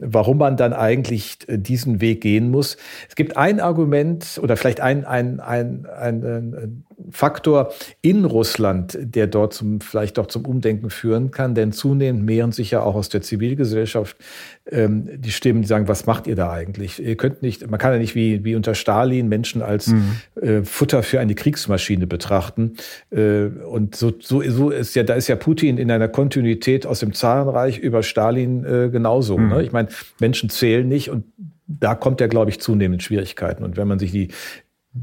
warum 0.01 0.39
man 0.39 0.57
dann 0.57 0.73
eigentlich 0.73 1.39
äh, 1.47 1.59
diesen 1.59 2.01
Weg 2.01 2.21
gehen 2.21 2.51
muss. 2.51 2.77
Es 3.09 3.15
gibt 3.15 3.37
ein 3.37 3.61
Argument 3.61 4.41
oder 4.43 4.57
vielleicht 4.57 4.81
ein, 4.81 5.05
ein, 5.05 5.41
ein, 5.41 5.87
ein, 5.87 6.25
ein 6.25 6.85
Faktor 7.11 7.73
in 8.01 8.25
Russland, 8.25 8.99
der 9.01 9.27
dort 9.27 9.53
zum, 9.53 9.81
vielleicht 9.81 10.19
auch 10.19 10.27
zum 10.27 10.47
Umdenken 10.47 10.91
führen 10.91 11.31
kann, 11.31 11.55
denn 11.55 11.73
zunehmend 11.73 12.25
mehren 12.25 12.53
sich 12.53 12.71
ja 12.71 12.81
auch 12.81 12.95
aus 12.95 13.09
der 13.09 13.23
Zivilgesellschaft 13.23 14.17
ähm, 14.71 15.09
die 15.21 15.31
Stimmen, 15.31 15.63
die 15.63 15.69
sagen, 15.69 15.89
was 15.89 16.07
macht 16.07 16.27
ihr 16.27 16.37
da 16.37 16.51
eigentlich? 16.51 17.03
Ihr 17.03 17.17
könnt 17.17 17.43
nicht, 17.43 17.71
man 17.71 17.79
kann 17.79 17.93
ja 17.93 17.99
nicht 17.99 18.15
wie, 18.15 18.45
wie 18.45 18.57
unter 18.57 18.75
Stalin 18.75 19.29
Menschen 19.29 19.63
als 19.63 19.89
mhm. 19.89 20.17
äh, 20.41 20.63
Futter 20.65 21.03
für 21.03 21.21
eine 21.21 21.35
Kriegsmaschine 21.35 22.07
betrachten. 22.07 22.75
Äh, 23.11 23.47
und 23.47 23.95
so, 23.95 24.13
so, 24.19 24.43
so 24.43 24.71
ist 24.71 24.97
ja, 24.97 25.03
da 25.03 25.15
ist 25.15 25.29
ja 25.29 25.37
Putin 25.37 25.79
in 25.79 25.91
einer 25.91 26.09
Kontinuität 26.09 26.87
aus 26.87 27.01
dem 27.01 27.13
Zarenreich 27.13 27.79
über 27.79 28.03
Stalin 28.03 28.65
äh, 28.65 28.89
genauso. 28.91 29.39
Mhm. 29.39 29.49
Ne? 29.49 29.63
Ich 29.63 29.73
meine, 29.73 29.86
Menschen 30.21 30.51
zählen 30.51 30.87
nicht 30.87 31.11
und 31.11 31.25
da 31.67 31.95
kommt 31.95 32.21
er, 32.21 32.29
glaube 32.29 32.51
ich, 32.51 32.61
zunehmend 32.61 33.03
Schwierigkeiten. 33.03 33.65
Und 33.65 33.77
wenn 33.77 33.89
man 33.89 33.99
sich 33.99 34.13
die 34.13 34.29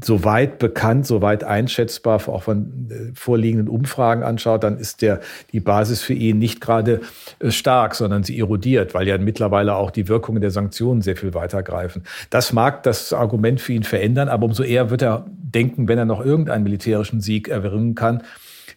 soweit 0.02 0.58
bekannt, 0.58 1.06
soweit 1.06 1.44
einschätzbar, 1.44 2.16
auch 2.28 2.42
von 2.42 2.90
äh, 2.90 3.12
vorliegenden 3.14 3.68
Umfragen 3.68 4.22
anschaut, 4.22 4.64
dann 4.64 4.78
ist 4.78 5.02
der, 5.02 5.20
die 5.52 5.60
Basis 5.60 6.02
für 6.02 6.14
ihn 6.14 6.38
nicht 6.38 6.60
gerade 6.60 7.00
äh, 7.38 7.50
stark, 7.50 7.94
sondern 7.94 8.24
sie 8.24 8.38
erodiert, 8.38 8.94
weil 8.94 9.06
ja 9.06 9.18
mittlerweile 9.18 9.74
auch 9.76 9.90
die 9.90 10.08
Wirkungen 10.08 10.40
der 10.40 10.50
Sanktionen 10.50 11.02
sehr 11.02 11.16
viel 11.16 11.34
weiter 11.34 11.62
greifen. 11.62 12.02
Das 12.30 12.52
mag 12.52 12.82
das 12.82 13.12
Argument 13.12 13.60
für 13.60 13.72
ihn 13.72 13.84
verändern, 13.84 14.28
aber 14.28 14.46
umso 14.46 14.62
eher 14.62 14.90
wird 14.90 15.02
er 15.02 15.26
denken, 15.28 15.86
wenn 15.86 15.98
er 15.98 16.06
noch 16.06 16.24
irgendeinen 16.24 16.64
militärischen 16.64 17.20
Sieg 17.20 17.48
erringen 17.48 17.94
kann, 17.94 18.22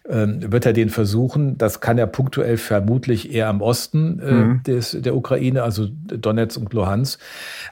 wird 0.10 0.66
er 0.66 0.74
den 0.74 0.90
versuchen. 0.90 1.58
Das 1.58 1.82
kann 1.82 1.98
er 1.98 2.08
punktuell 2.08 2.58
vermutlich 2.58 3.34
eher 3.34 3.50
am 3.50 3.62
Osten 3.62 4.20
äh, 4.20 4.32
mhm. 4.32 4.64
des, 4.64 4.98
der 5.00 5.16
Ukraine, 5.16 5.64
also 5.64 5.88
Donetsk 5.88 6.60
und 6.60 6.74
Luhansk. 6.74 7.20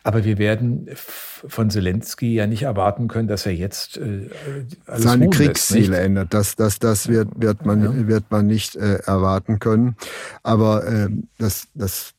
Aber 0.03 0.25
wir 0.25 0.37
werden 0.37 0.89
von 0.95 1.69
Zelensky 1.69 2.35
ja 2.35 2.45
nicht 2.45 2.63
erwarten 2.63 3.07
können, 3.07 3.29
dass 3.29 3.45
er 3.45 3.53
jetzt 3.53 3.97
äh, 3.97 4.29
seine 4.85 5.29
Kriegsziele 5.29 5.91
lässt, 5.91 6.01
ändert. 6.03 6.33
Das, 6.33 6.55
das, 6.55 6.79
das 6.79 7.07
wird, 7.07 7.29
wird, 7.37 7.65
man, 7.65 7.83
ja. 7.83 8.07
wird 8.07 8.25
man 8.29 8.47
nicht 8.47 8.75
äh, 8.75 8.95
erwarten 9.05 9.59
können. 9.59 9.95
Aber 10.43 10.85
äh, 10.85 11.07
das, 11.37 11.67
das 11.73 12.13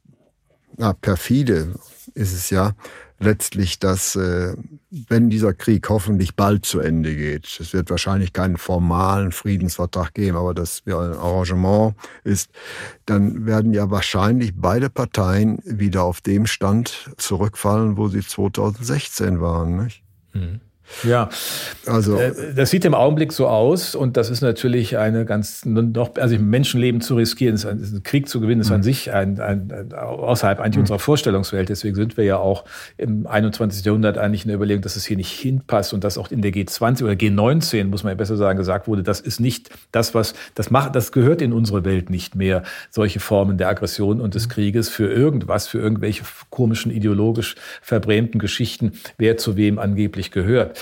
na, 0.78 0.94
perfide 0.94 1.74
ist 2.14 2.32
es 2.32 2.50
ja, 2.50 2.72
letztlich, 3.18 3.78
dass 3.78 4.16
äh, 4.16 4.54
wenn 4.90 5.30
dieser 5.30 5.54
Krieg 5.54 5.88
hoffentlich 5.88 6.34
bald 6.36 6.64
zu 6.64 6.80
Ende 6.80 7.14
geht, 7.14 7.46
es 7.60 7.72
wird 7.72 7.90
wahrscheinlich 7.90 8.32
keinen 8.32 8.56
formalen 8.56 9.32
Friedensvertrag 9.32 10.14
geben, 10.14 10.36
aber 10.36 10.54
das 10.54 10.82
ein 10.86 10.92
Arrangement 10.92 11.94
ist, 12.24 12.50
dann 13.06 13.46
werden 13.46 13.72
ja 13.72 13.90
wahrscheinlich 13.90 14.52
beide 14.56 14.90
Parteien 14.90 15.58
wieder 15.64 16.04
auf 16.04 16.20
dem 16.20 16.46
Stand 16.46 17.10
zurückfallen, 17.16 17.96
wo 17.96 18.08
sie 18.08 18.20
2016 18.20 19.40
waren. 19.40 19.84
Nicht? 19.84 20.02
Mhm. 20.32 20.60
Ja, 21.02 21.28
also 21.86 22.16
äh, 22.16 22.54
das 22.54 22.70
sieht 22.70 22.84
im 22.84 22.94
Augenblick 22.94 23.32
so 23.32 23.48
aus 23.48 23.94
und 23.94 24.16
das 24.16 24.30
ist 24.30 24.40
natürlich 24.40 24.96
eine 24.96 25.24
ganz 25.24 25.64
noch 25.64 26.16
also 26.16 26.38
Menschenleben 26.38 27.00
zu 27.00 27.16
riskieren, 27.16 27.54
ist 27.54 27.66
ein, 27.66 27.80
ist 27.80 27.92
ein 27.92 28.02
Krieg 28.02 28.28
zu 28.28 28.40
gewinnen, 28.40 28.60
ist 28.60 28.70
an 28.70 28.78
mhm. 28.78 28.84
sich 28.84 29.12
ein, 29.12 29.40
ein, 29.40 29.72
ein 29.72 29.92
außerhalb 29.92 30.60
eigentlich 30.60 30.76
mhm. 30.76 30.82
unserer 30.82 30.98
Vorstellungswelt. 30.98 31.68
Deswegen 31.68 31.96
sind 31.96 32.16
wir 32.16 32.24
ja 32.24 32.38
auch 32.38 32.64
im 32.96 33.26
21. 33.26 33.84
Jahrhundert 33.84 34.16
eigentlich 34.16 34.42
in 34.42 34.48
der 34.48 34.56
Überlegung, 34.56 34.82
dass 34.82 34.96
es 34.96 35.04
hier 35.04 35.16
nicht 35.16 35.32
hinpasst 35.32 35.92
und 35.92 36.04
dass 36.04 36.18
auch 36.18 36.30
in 36.30 36.40
der 36.40 36.52
G20 36.52 37.02
oder 37.04 37.12
G19 37.12 37.84
muss 37.84 38.04
man 38.04 38.12
ja 38.12 38.16
besser 38.16 38.36
sagen 38.36 38.56
gesagt 38.56 38.88
wurde, 38.88 39.02
das 39.02 39.20
ist 39.20 39.40
nicht 39.40 39.70
das 39.92 40.14
was 40.14 40.34
das 40.54 40.70
macht, 40.70 40.94
das 40.94 41.12
gehört 41.12 41.42
in 41.42 41.52
unsere 41.52 41.84
Welt 41.84 42.10
nicht 42.10 42.36
mehr 42.36 42.62
solche 42.90 43.20
Formen 43.20 43.58
der 43.58 43.68
Aggression 43.68 44.20
und 44.20 44.34
des 44.34 44.46
mhm. 44.46 44.52
Krieges 44.52 44.88
für 44.88 45.12
irgendwas, 45.12 45.66
für 45.66 45.78
irgendwelche 45.78 46.22
komischen 46.50 46.90
ideologisch 46.92 47.56
verbrämten 47.82 48.38
Geschichten, 48.38 48.92
wer 49.18 49.36
zu 49.36 49.56
wem 49.56 49.78
angeblich 49.78 50.30
gehört. 50.30 50.75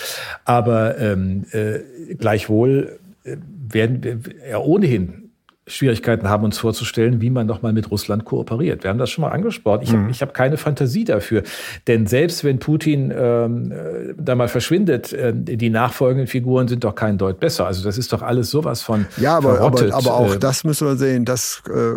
Aber 0.44 0.98
ähm, 0.98 1.44
äh, 1.52 2.14
gleichwohl 2.14 2.98
äh, 3.24 3.36
werden 3.68 4.02
wir 4.02 4.48
ja 4.48 4.58
ohnehin 4.58 5.23
Schwierigkeiten 5.66 6.28
haben, 6.28 6.44
uns 6.44 6.58
vorzustellen, 6.58 7.22
wie 7.22 7.30
man 7.30 7.46
nochmal 7.46 7.72
mit 7.72 7.90
Russland 7.90 8.26
kooperiert. 8.26 8.84
Wir 8.84 8.90
haben 8.90 8.98
das 8.98 9.08
schon 9.08 9.22
mal 9.22 9.30
angesprochen. 9.30 9.80
Ich 9.82 9.92
mhm. 9.92 10.08
habe 10.08 10.12
hab 10.12 10.34
keine 10.34 10.58
Fantasie 10.58 11.04
dafür. 11.04 11.42
Denn 11.86 12.06
selbst 12.06 12.44
wenn 12.44 12.58
Putin 12.58 13.10
ähm, 13.16 13.72
äh, 13.72 14.14
da 14.18 14.34
mal 14.34 14.48
verschwindet, 14.48 15.14
äh, 15.14 15.32
die 15.34 15.70
nachfolgenden 15.70 16.26
Figuren 16.26 16.68
sind 16.68 16.84
doch 16.84 16.94
kein 16.94 17.16
Deut 17.16 17.40
besser. 17.40 17.66
Also 17.66 17.82
das 17.82 17.96
ist 17.96 18.12
doch 18.12 18.20
alles 18.20 18.50
sowas 18.50 18.82
von. 18.82 19.06
Ja, 19.16 19.38
aber, 19.38 19.60
aber, 19.60 19.94
aber 19.94 20.14
auch 20.14 20.34
äh, 20.34 20.38
das 20.38 20.64
müssen 20.64 20.86
wir 20.86 20.96
sehen, 20.96 21.24
das 21.24 21.62
äh, 21.74 21.94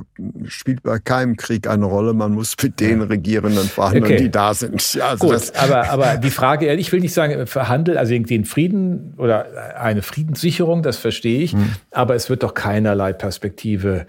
spielt 0.48 0.82
bei 0.84 1.00
keinem 1.00 1.36
Krieg 1.36 1.68
eine 1.68 1.86
Rolle. 1.86 2.14
Man 2.14 2.32
muss 2.32 2.56
mit 2.64 2.80
den 2.80 3.02
Regierenden 3.02 3.68
verhandeln, 3.68 4.06
okay. 4.06 4.18
die 4.18 4.32
da 4.32 4.54
sind. 4.54 4.94
Ja, 4.94 5.10
also 5.10 5.28
Gut, 5.28 5.52
aber, 5.56 5.90
aber 5.90 6.18
die 6.18 6.32
Frage, 6.32 6.74
ich 6.74 6.94
will 6.94 7.02
nicht 7.02 7.14
sagen, 7.14 7.46
verhandeln, 7.48 7.98
also 7.98 8.18
den 8.18 8.46
Frieden 8.46 9.14
oder 9.18 9.46
eine 9.78 10.04
Friedenssicherung, 10.04 10.84
das 10.84 10.96
verstehe 10.96 11.42
ich, 11.42 11.54
mhm. 11.54 11.74
aber 11.92 12.16
es 12.16 12.30
wird 12.30 12.44
doch 12.44 12.54
keinerlei 12.54 13.12
Perspektive 13.12 13.57
Perspektive 13.58 14.06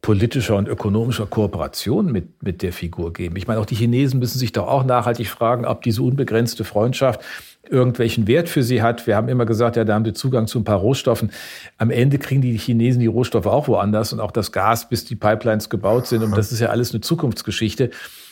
politischer 0.00 0.56
und 0.56 0.68
ökonomischer 0.68 1.26
Kooperation 1.26 2.10
mit, 2.10 2.42
mit 2.42 2.62
der 2.62 2.72
Figur 2.72 3.12
geben. 3.12 3.36
Ich 3.36 3.46
meine, 3.46 3.60
auch 3.60 3.66
die 3.66 3.74
Chinesen 3.74 4.18
müssen 4.18 4.38
sich 4.38 4.52
doch 4.52 4.66
auch 4.66 4.84
nachhaltig 4.84 5.28
fragen, 5.28 5.66
ob 5.66 5.82
diese 5.82 6.02
unbegrenzte 6.02 6.64
Freundschaft 6.64 7.20
irgendwelchen 7.68 8.26
Wert 8.26 8.48
für 8.48 8.62
sie 8.62 8.80
hat. 8.80 9.06
Wir 9.06 9.16
haben 9.16 9.28
immer 9.28 9.44
gesagt, 9.44 9.76
ja, 9.76 9.84
da 9.84 9.94
haben 9.94 10.04
sie 10.04 10.14
Zugang 10.14 10.46
zu 10.46 10.60
ein 10.60 10.64
paar 10.64 10.78
Rohstoffen. 10.78 11.30
Am 11.76 11.90
Ende 11.90 12.18
kriegen 12.18 12.40
die 12.40 12.56
Chinesen 12.56 13.00
die 13.00 13.08
Rohstoffe 13.08 13.46
auch 13.46 13.68
woanders 13.68 14.12
und 14.12 14.20
auch 14.20 14.30
das 14.30 14.52
Gas, 14.52 14.88
bis 14.88 15.04
die 15.04 15.16
Pipelines 15.16 15.68
gebaut 15.68 16.06
sind. 16.06 16.22
Und 16.22 16.34
das 16.36 16.52
ist 16.52 16.60
ja 16.60 16.68
alles 16.68 16.92
eine 16.92 17.02
Zukunftsgeschichte. 17.02 17.90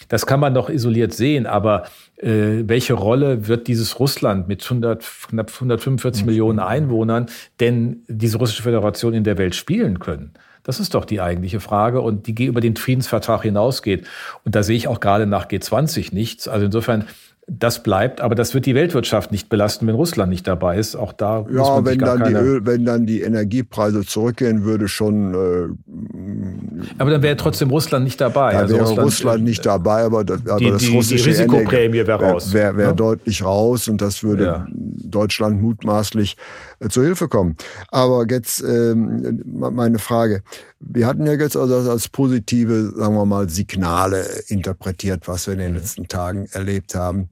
Das 0.08 0.26
kann 0.26 0.40
man 0.40 0.52
noch 0.52 0.70
isoliert 0.70 1.12
sehen, 1.12 1.46
aber 1.46 1.84
äh, 2.16 2.62
welche 2.66 2.94
Rolle 2.94 3.48
wird 3.48 3.68
dieses 3.68 3.98
Russland 3.98 4.48
mit 4.48 4.62
100, 4.62 5.04
knapp 5.28 5.52
145 5.52 6.22
mhm. 6.22 6.26
Millionen 6.26 6.58
Einwohnern 6.58 7.26
denn 7.60 8.02
diese 8.08 8.38
russische 8.38 8.62
Föderation 8.62 9.14
in 9.14 9.24
der 9.24 9.38
Welt 9.38 9.54
spielen 9.54 9.98
können? 9.98 10.32
Das 10.62 10.80
ist 10.80 10.94
doch 10.94 11.04
die 11.04 11.20
eigentliche 11.20 11.60
Frage 11.60 12.00
und 12.00 12.26
die 12.26 12.44
über 12.44 12.60
den 12.60 12.74
Friedensvertrag 12.74 13.42
hinausgeht. 13.42 14.04
Und 14.44 14.56
da 14.56 14.64
sehe 14.64 14.76
ich 14.76 14.88
auch 14.88 14.98
gerade 14.98 15.24
nach 15.24 15.46
G20 15.46 16.12
nichts. 16.12 16.48
Also 16.48 16.66
insofern 16.66 17.04
das 17.48 17.84
bleibt, 17.84 18.20
aber 18.20 18.34
das 18.34 18.54
wird 18.54 18.66
die 18.66 18.74
Weltwirtschaft 18.74 19.30
nicht 19.30 19.48
belasten, 19.48 19.86
wenn 19.86 19.94
Russland 19.94 20.30
nicht 20.30 20.48
dabei 20.48 20.78
ist. 20.78 20.96
Auch 20.96 21.12
da 21.12 21.46
ja, 21.48 21.58
muss 21.58 21.68
man 21.68 21.86
wenn 21.86 21.98
dann 22.00 22.24
die 22.24 22.34
Öl, 22.34 22.66
wenn 22.66 22.84
dann 22.84 23.06
die 23.06 23.20
Energiepreise 23.20 24.04
zurückgehen, 24.04 24.64
würde 24.64 24.88
schon. 24.88 25.32
Äh, 25.32 26.98
aber 26.98 27.10
dann 27.12 27.22
wäre 27.22 27.36
trotzdem 27.36 27.70
Russland 27.70 28.04
nicht 28.04 28.20
dabei. 28.20 28.52
Da 28.52 28.58
also 28.58 28.74
wäre 28.74 28.84
Russland, 28.84 29.06
Russland 29.06 29.44
nicht 29.44 29.64
dabei, 29.64 30.02
aber, 30.02 30.24
das, 30.24 30.44
aber 30.44 30.58
die, 30.58 30.70
das 30.72 30.90
russische 30.90 31.22
die 31.22 31.30
Risikoprämie 31.30 32.04
wäre 32.04 32.20
raus. 32.20 32.52
Wäre 32.52 32.76
wär, 32.76 32.78
wär 32.78 32.88
ne? 32.88 32.96
deutlich 32.96 33.44
raus 33.44 33.86
und 33.86 34.02
das 34.02 34.24
würde 34.24 34.44
ja. 34.44 34.66
Deutschland 34.72 35.62
mutmaßlich 35.62 36.36
äh, 36.80 36.88
zur 36.88 37.04
Hilfe 37.04 37.28
kommen. 37.28 37.56
Aber 37.88 38.26
jetzt 38.28 38.62
ähm, 38.62 39.42
meine 39.46 39.98
Frage. 39.98 40.42
Wir 40.80 41.06
hatten 41.06 41.26
ja 41.26 41.32
jetzt 41.32 41.56
also 41.56 41.90
als 41.90 42.08
positive, 42.08 42.92
sagen 42.96 43.14
wir 43.14 43.26
mal, 43.26 43.48
Signale 43.48 44.26
interpretiert, 44.48 45.28
was 45.28 45.46
wir 45.46 45.54
in 45.54 45.60
den 45.60 45.72
mhm. 45.72 45.78
letzten 45.78 46.08
Tagen 46.08 46.46
erlebt 46.52 46.94
haben. 46.94 47.28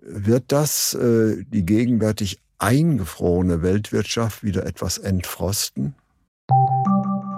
Wird 0.00 0.52
das 0.52 0.94
äh, 0.94 1.44
die 1.48 1.66
gegenwärtig 1.66 2.40
eingefrorene 2.58 3.62
Weltwirtschaft 3.62 4.42
wieder 4.42 4.64
etwas 4.66 4.98
entfrosten? 4.98 5.94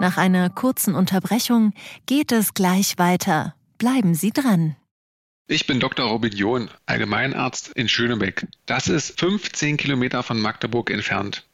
Nach 0.00 0.16
einer 0.16 0.48
kurzen 0.50 0.94
Unterbrechung 0.94 1.72
geht 2.06 2.30
es 2.30 2.54
gleich 2.54 2.98
weiter. 2.98 3.54
Bleiben 3.78 4.14
Sie 4.14 4.30
dran. 4.30 4.76
Ich 5.48 5.66
bin 5.66 5.80
Dr. 5.80 6.06
Robin 6.06 6.30
John, 6.30 6.68
Allgemeinarzt 6.86 7.68
in 7.68 7.88
Schönebeck. 7.88 8.46
Das 8.66 8.86
ist 8.86 9.18
15 9.18 9.78
Kilometer 9.78 10.22
von 10.22 10.38
Magdeburg 10.38 10.90
entfernt 10.90 11.47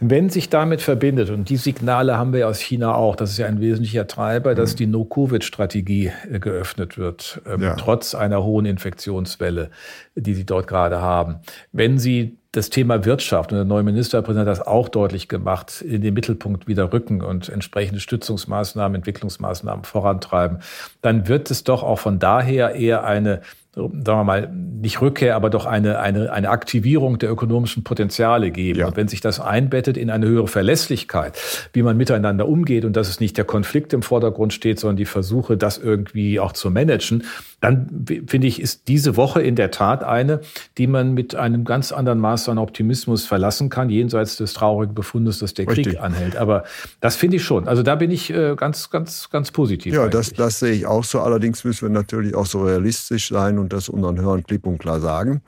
Wenn 0.00 0.30
sich 0.30 0.48
damit 0.48 0.80
verbindet, 0.80 1.28
und 1.30 1.50
die 1.50 1.58
Signale 1.58 2.16
haben 2.16 2.32
wir 2.32 2.48
aus 2.48 2.58
China 2.58 2.94
auch, 2.94 3.16
das 3.16 3.32
ist 3.32 3.38
ja 3.38 3.46
ein 3.46 3.60
wesentlicher 3.60 4.06
Treiber, 4.06 4.54
dass 4.54 4.74
die 4.74 4.86
No-Covid-Strategie 4.86 6.10
äh, 6.30 6.38
geöffnet 6.38 6.96
wird, 6.96 7.42
ähm, 7.46 7.62
ja. 7.62 7.74
trotz 7.74 8.14
einer 8.14 8.42
hohen 8.42 8.64
Infektionswelle, 8.64 9.70
die 10.14 10.34
sie 10.34 10.46
dort 10.46 10.66
gerade 10.66 11.00
haben. 11.00 11.40
Wenn 11.72 11.98
sie 11.98 12.38
das 12.52 12.68
Thema 12.68 13.04
Wirtschaft 13.04 13.52
und 13.52 13.58
der 13.58 13.64
neue 13.64 13.84
Ministerpräsident 13.84 14.48
hat 14.48 14.58
das 14.58 14.66
auch 14.66 14.88
deutlich 14.88 15.28
gemacht, 15.28 15.82
in 15.82 16.02
den 16.02 16.14
Mittelpunkt 16.14 16.66
wieder 16.66 16.92
rücken 16.92 17.22
und 17.22 17.48
entsprechende 17.48 18.00
Stützungsmaßnahmen, 18.00 18.96
Entwicklungsmaßnahmen 18.96 19.84
vorantreiben, 19.84 20.58
dann 21.00 21.28
wird 21.28 21.50
es 21.50 21.62
doch 21.62 21.82
auch 21.82 22.00
von 22.00 22.18
daher 22.18 22.74
eher 22.74 23.04
eine 23.04 23.42
sagen 23.74 24.04
wir 24.04 24.24
mal, 24.24 24.48
nicht 24.48 25.00
Rückkehr, 25.00 25.36
aber 25.36 25.48
doch 25.48 25.64
eine, 25.64 26.00
eine, 26.00 26.32
eine 26.32 26.50
Aktivierung 26.50 27.18
der 27.18 27.30
ökonomischen 27.30 27.84
Potenziale 27.84 28.50
geben. 28.50 28.80
Ja. 28.80 28.88
Und 28.88 28.96
wenn 28.96 29.06
sich 29.06 29.20
das 29.20 29.38
einbettet 29.38 29.96
in 29.96 30.10
eine 30.10 30.26
höhere 30.26 30.48
Verlässlichkeit, 30.48 31.38
wie 31.72 31.82
man 31.82 31.96
miteinander 31.96 32.48
umgeht 32.48 32.84
und 32.84 32.96
dass 32.96 33.08
es 33.08 33.20
nicht 33.20 33.36
der 33.36 33.44
Konflikt 33.44 33.92
im 33.92 34.02
Vordergrund 34.02 34.52
steht, 34.52 34.80
sondern 34.80 34.96
die 34.96 35.04
Versuche, 35.04 35.56
das 35.56 35.78
irgendwie 35.78 36.40
auch 36.40 36.52
zu 36.52 36.70
managen, 36.70 37.24
dann 37.60 38.06
finde 38.26 38.46
ich, 38.46 38.60
ist 38.60 38.88
diese 38.88 39.16
Woche 39.16 39.42
in 39.42 39.54
der 39.54 39.70
Tat 39.70 40.02
eine, 40.02 40.40
die 40.78 40.86
man 40.86 41.12
mit 41.12 41.34
einem 41.34 41.64
ganz 41.64 41.92
anderen 41.92 42.18
Maß 42.18 42.48
an 42.48 42.58
Optimismus 42.58 43.26
verlassen 43.26 43.68
kann, 43.68 43.90
jenseits 43.90 44.36
des 44.36 44.54
traurigen 44.54 44.94
Befundes, 44.94 45.40
dass 45.40 45.52
der 45.54 45.68
Richtig. 45.68 45.88
Krieg 45.88 46.00
anhält. 46.00 46.36
Aber 46.36 46.64
das 47.00 47.16
finde 47.16 47.36
ich 47.36 47.44
schon. 47.44 47.68
Also 47.68 47.82
da 47.82 47.96
bin 47.96 48.10
ich 48.10 48.30
äh, 48.30 48.54
ganz, 48.56 48.90
ganz, 48.90 49.28
ganz 49.28 49.50
positiv. 49.50 49.94
Ja, 49.94 50.08
das, 50.08 50.32
das 50.32 50.60
sehe 50.60 50.72
ich 50.72 50.86
auch 50.86 51.04
so. 51.04 51.20
Allerdings 51.20 51.62
müssen 51.64 51.82
wir 51.82 51.90
natürlich 51.90 52.34
auch 52.34 52.46
so 52.46 52.64
realistisch 52.64 53.28
sein 53.28 53.58
und 53.58 53.72
das 53.72 53.88
unseren 53.88 54.20
Hörern 54.20 54.42
klipp 54.42 54.66
und 54.66 54.78
klar 54.78 55.00
sagen 55.00 55.42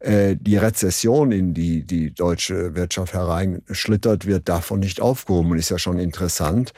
äh, 0.00 0.36
die 0.38 0.58
Rezession, 0.58 1.32
in 1.32 1.54
die 1.54 1.84
die 1.84 2.12
deutsche 2.12 2.74
Wirtschaft 2.74 3.14
hereinschlittert, 3.14 4.26
wird 4.26 4.48
davon 4.50 4.80
nicht 4.80 5.00
aufgehoben. 5.00 5.56
Ist 5.56 5.70
ja 5.70 5.78
schon 5.78 5.98
interessant 5.98 6.74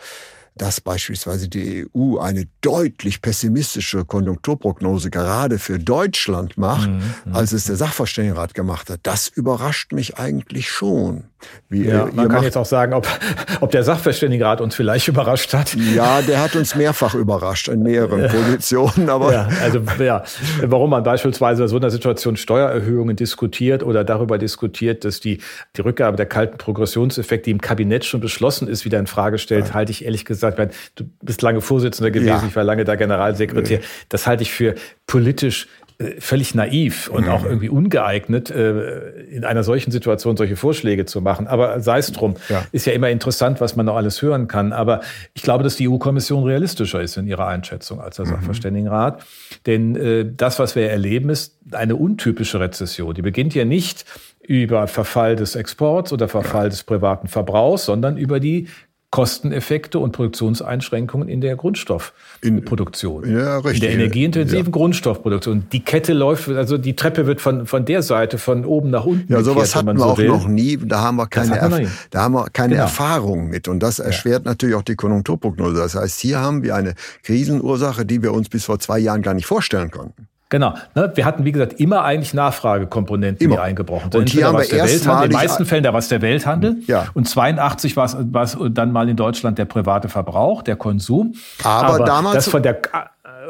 dass 0.57 0.81
beispielsweise 0.81 1.49
die 1.49 1.87
EU 1.95 2.17
eine 2.19 2.47
deutlich 2.63 3.21
pessimistische 3.21 4.05
Konjunkturprognose 4.05 5.11
gerade 5.11 5.59
für 5.59 5.79
Deutschland 5.79 6.57
macht, 6.57 6.89
mhm, 6.89 7.03
mhm. 7.27 7.35
als 7.35 7.53
es 7.53 7.65
der 7.65 7.77
Sachverständigenrat 7.77 8.55
gemacht 8.55 8.89
hat. 8.89 9.01
Das 9.03 9.29
überrascht 9.29 9.93
mich 9.93 10.19
eigentlich 10.19 10.71
schon. 10.71 11.25
Wie, 11.69 11.85
ja, 11.85 12.09
man 12.13 12.29
kann 12.29 12.43
jetzt 12.43 12.57
auch 12.57 12.67
sagen, 12.67 12.95
ob, 12.95 13.07
ob 13.61 13.71
der 13.71 13.83
Sachverständigenrat 13.83 14.61
uns 14.61 14.75
vielleicht 14.75 15.09
überrascht 15.09 15.53
hat. 15.53 15.75
Ja, 15.75 16.23
der 16.23 16.41
hat 16.41 16.57
uns 16.57 16.75
mehrfach 16.75 17.15
überrascht 17.15 17.69
in 17.69 17.83
mehreren 17.83 18.29
Positionen. 18.29 19.11
Aber 19.11 19.33
ja, 19.33 19.49
also 19.63 19.81
ja, 20.03 20.25
warum 20.63 20.91
man 20.91 21.03
beispielsweise 21.03 21.65
in 21.65 21.69
so 21.69 21.77
einer 21.77 21.91
Situation 21.91 22.37
Steuererhöhungen 22.37 23.17
diskutiert 23.17 23.83
oder 23.83 24.05
darüber 24.05 24.39
diskutiert, 24.39 25.05
dass 25.05 25.21
die, 25.21 25.41
die 25.77 25.81
Rückgabe 25.83 26.17
der 26.17 26.27
kalten 26.27 26.57
Progressionseffekte, 26.57 27.45
die 27.45 27.51
im 27.53 27.61
Kabinett 27.61 28.05
schon 28.05 28.21
beschlossen 28.21 28.67
ist, 28.69 28.85
wieder 28.85 28.99
in 28.99 29.07
Frage 29.07 29.39
stellt, 29.39 29.69
ja. 29.69 29.75
halte 29.75 29.93
ich 29.93 30.05
ehrlich 30.05 30.25
gesagt 30.25 30.46
gesagt, 30.55 30.75
du 30.95 31.05
bist 31.23 31.43
lange 31.43 31.61
Vorsitzender 31.61 32.11
gewesen, 32.11 32.29
ja. 32.29 32.45
ich 32.47 32.55
war 32.55 32.65
lange 32.65 32.85
da 32.85 32.95
Generalsekretär. 32.95 33.81
Das 34.09 34.27
halte 34.27 34.43
ich 34.43 34.53
für 34.53 34.75
politisch 35.07 35.67
äh, 35.99 36.21
völlig 36.21 36.55
naiv 36.55 37.09
und 37.09 37.27
auch 37.27 37.47
irgendwie 37.47 37.71
ungeeignet, 37.71 38.51
äh, 38.51 39.13
in 39.31 39.47
einer 39.47 39.63
solchen 39.63 39.91
Situation 39.91 40.37
solche 40.37 40.55
Vorschläge 40.57 41.07
zu 41.07 41.23
machen. 41.23 41.47
Aber 41.47 41.81
sei 41.81 41.99
es 41.99 42.13
drum, 42.13 42.35
ja. 42.51 42.67
ist 42.71 42.85
ja 42.85 42.93
immer 42.93 43.09
interessant, 43.09 43.63
was 43.63 43.77
man 43.77 43.87
noch 43.87 43.97
alles 43.97 44.21
hören 44.21 44.47
kann. 44.47 44.75
Aber 44.75 45.01
ich 45.33 45.41
glaube, 45.41 45.65
dass 45.65 45.77
die 45.77 45.89
EU-Kommission 45.89 46.45
realistischer 46.45 47.01
ist 47.01 47.17
in 47.17 47.27
ihrer 47.27 47.47
Einschätzung 47.47 48.03
als 48.03 48.17
der 48.17 48.27
mhm. 48.27 48.31
Sachverständigenrat. 48.31 49.25
Denn 49.65 49.97
äh, 49.97 50.27
das, 50.37 50.59
was 50.59 50.77
wir 50.77 50.91
erleben, 50.91 51.31
ist 51.31 51.57
eine 51.71 51.97
untypische 51.97 52.61
Rezession. 52.61 53.15
Die 53.15 53.23
beginnt 53.23 53.55
ja 53.55 53.65
nicht 53.65 54.05
über 54.47 54.89
Verfall 54.89 55.35
des 55.35 55.57
Exports 55.57 56.13
oder 56.13 56.29
Verfall 56.29 56.65
ja. 56.65 56.69
des 56.69 56.85
privaten 56.85 57.27
Verbrauchs, 57.27 57.87
sondern 57.87 58.19
über 58.19 58.39
die 58.39 58.69
Kosteneffekte 59.11 59.99
und 59.99 60.13
Produktionseinschränkungen 60.13 61.29
in 61.29 61.41
der 61.41 61.57
Grundstoffproduktion. 61.57 63.25
In, 63.25 63.39
ja, 63.39 63.59
richtig. 63.59 63.83
In 63.83 63.89
der 63.89 63.93
energieintensiven 63.93 64.67
ja. 64.67 64.71
Grundstoffproduktion. 64.71 65.69
Die 65.73 65.85
Kette 65.85 66.13
läuft, 66.13 66.49
also 66.49 66.77
die 66.77 66.97
Treppe 66.97 67.27
wird 67.27 67.41
von, 67.41 67.67
von 67.67 67.85
der 67.85 68.03
Seite 68.03 68.37
von 68.37 68.65
oben 68.65 68.91
nach 68.91 69.07
unten. 69.07 69.33
Ja, 69.33 69.43
sowas 69.43 69.69
gekehrt, 69.69 69.87
hatten 69.87 69.99
wir 69.99 70.05
so 70.05 70.11
auch 70.11 70.19
will. 70.19 70.29
noch 70.29 70.49
nie. 70.49 70.77
Da 70.77 71.01
haben 71.01 71.17
wir 71.17 71.29
keine, 71.29 71.53
wir 71.53 71.89
da 72.11 72.23
haben 72.23 72.35
wir 72.35 72.49
keine 72.53 72.75
genau. 72.75 72.83
Erfahrung 72.83 73.49
mit. 73.49 73.69
Und 73.69 73.81
das 73.81 74.01
erschwert 74.01 74.45
ja. 74.45 74.51
natürlich 74.51 74.75
auch 74.75 74.83
die 74.83 74.97
Konjunkturprognose. 74.97 75.77
Das 75.77 75.95
heißt, 75.95 76.21
hier 76.21 76.41
haben 76.41 76.63
wir 76.63 76.75
eine 76.75 76.95
Krisenursache, 77.23 78.05
die 78.05 78.23
wir 78.23 78.33
uns 78.33 78.49
bis 78.49 78.65
vor 78.65 78.79
zwei 78.81 78.99
Jahren 78.99 79.23
gar 79.23 79.35
nicht 79.35 79.47
vorstellen 79.47 79.91
konnten. 79.91 80.29
Genau. 80.49 80.75
Ne? 80.95 81.11
Wir 81.15 81.25
hatten, 81.25 81.45
wie 81.45 81.51
gesagt, 81.51 81.81
immer 81.81 82.05
eigentlich 82.05 82.33
Nachfragekomponenten, 82.33 83.45
immer. 83.45 83.57
die 83.57 83.63
eingebrochen 83.63 84.13
sind. 84.13 84.21
Und 84.21 84.29
hier 84.29 84.47
haben 84.47 84.59
wir 84.59 84.71
erstmalig 84.71 85.25
In 85.25 85.31
den 85.31 85.37
meisten 85.37 85.67
Fällen, 85.67 85.83
da 85.83 85.93
war 85.93 85.99
es 85.99 86.09
der 86.09 86.23
Welthandel. 86.23 86.77
Ja. 86.87 87.07
Und 87.15 87.29
82 87.29 87.97
war 87.97 88.05
es 88.05 88.57
dann 88.71 88.93
mal 88.93 89.09
in 89.09 89.17
Deutschland 89.17 89.59
der 89.59 89.65
private 89.65 90.09
Verbrauch, 90.09 90.63
der 90.63 90.77
Konsum. 90.77 91.35
Aber, 91.65 91.95
aber 91.95 92.05
damals. 92.05 92.35
Das 92.37 92.49
von 92.49 92.63
der 92.63 92.81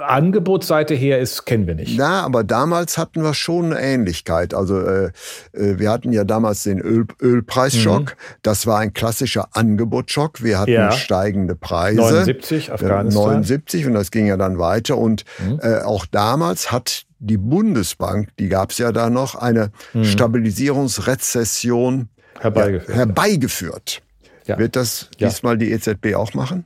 Angebotsseite 0.02 0.94
her 0.94 1.18
ist, 1.18 1.46
kennen 1.46 1.66
wir 1.66 1.74
nicht. 1.74 1.96
Ja, 1.96 2.22
aber 2.22 2.44
damals 2.44 2.98
hatten 2.98 3.22
wir 3.22 3.34
schon 3.34 3.72
eine 3.72 3.80
Ähnlichkeit. 3.80 4.54
Also 4.54 4.80
äh, 4.80 5.10
äh 5.52 5.78
wir 5.78 5.90
hatten 5.90 6.12
ja 6.12 6.24
damals 6.24 6.62
den 6.62 6.80
Öl, 6.80 7.06
Ölpreisschock. 7.20 8.02
Mhm. 8.02 8.40
Das 8.42 8.66
war 8.66 8.78
ein 8.78 8.92
klassischer 8.92 9.48
Angebotsschock. 9.52 10.42
Wir 10.42 10.58
hatten 10.58 10.72
ja. 10.72 10.92
steigende 10.92 11.54
Preise. 11.54 12.00
79, 12.00 12.72
Afghanistan. 12.72 13.24
79 13.24 13.86
und 13.86 13.94
das 13.94 14.10
ging 14.10 14.26
ja 14.26 14.36
dann 14.36 14.58
weiter. 14.58 14.98
Und 14.98 15.24
mhm. 15.38 15.60
äh, 15.62 15.82
auch 15.82 16.06
damals 16.06 16.72
hat 16.72 17.04
die 17.18 17.38
Bundesbank, 17.38 18.28
die 18.38 18.48
gab 18.48 18.70
es 18.70 18.78
ja 18.78 18.92
da 18.92 19.10
noch, 19.10 19.34
eine 19.34 19.72
mhm. 19.94 20.04
Stabilisierungsrezession 20.04 22.08
herbeigeführt. 22.40 22.88
Ja, 22.88 22.96
herbeigeführt. 22.96 24.02
Ja. 24.46 24.58
Wird 24.58 24.76
das 24.76 25.10
diesmal 25.18 25.58
die 25.58 25.72
EZB 25.72 26.14
auch 26.14 26.34
machen? 26.34 26.64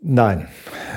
Nein. 0.00 0.48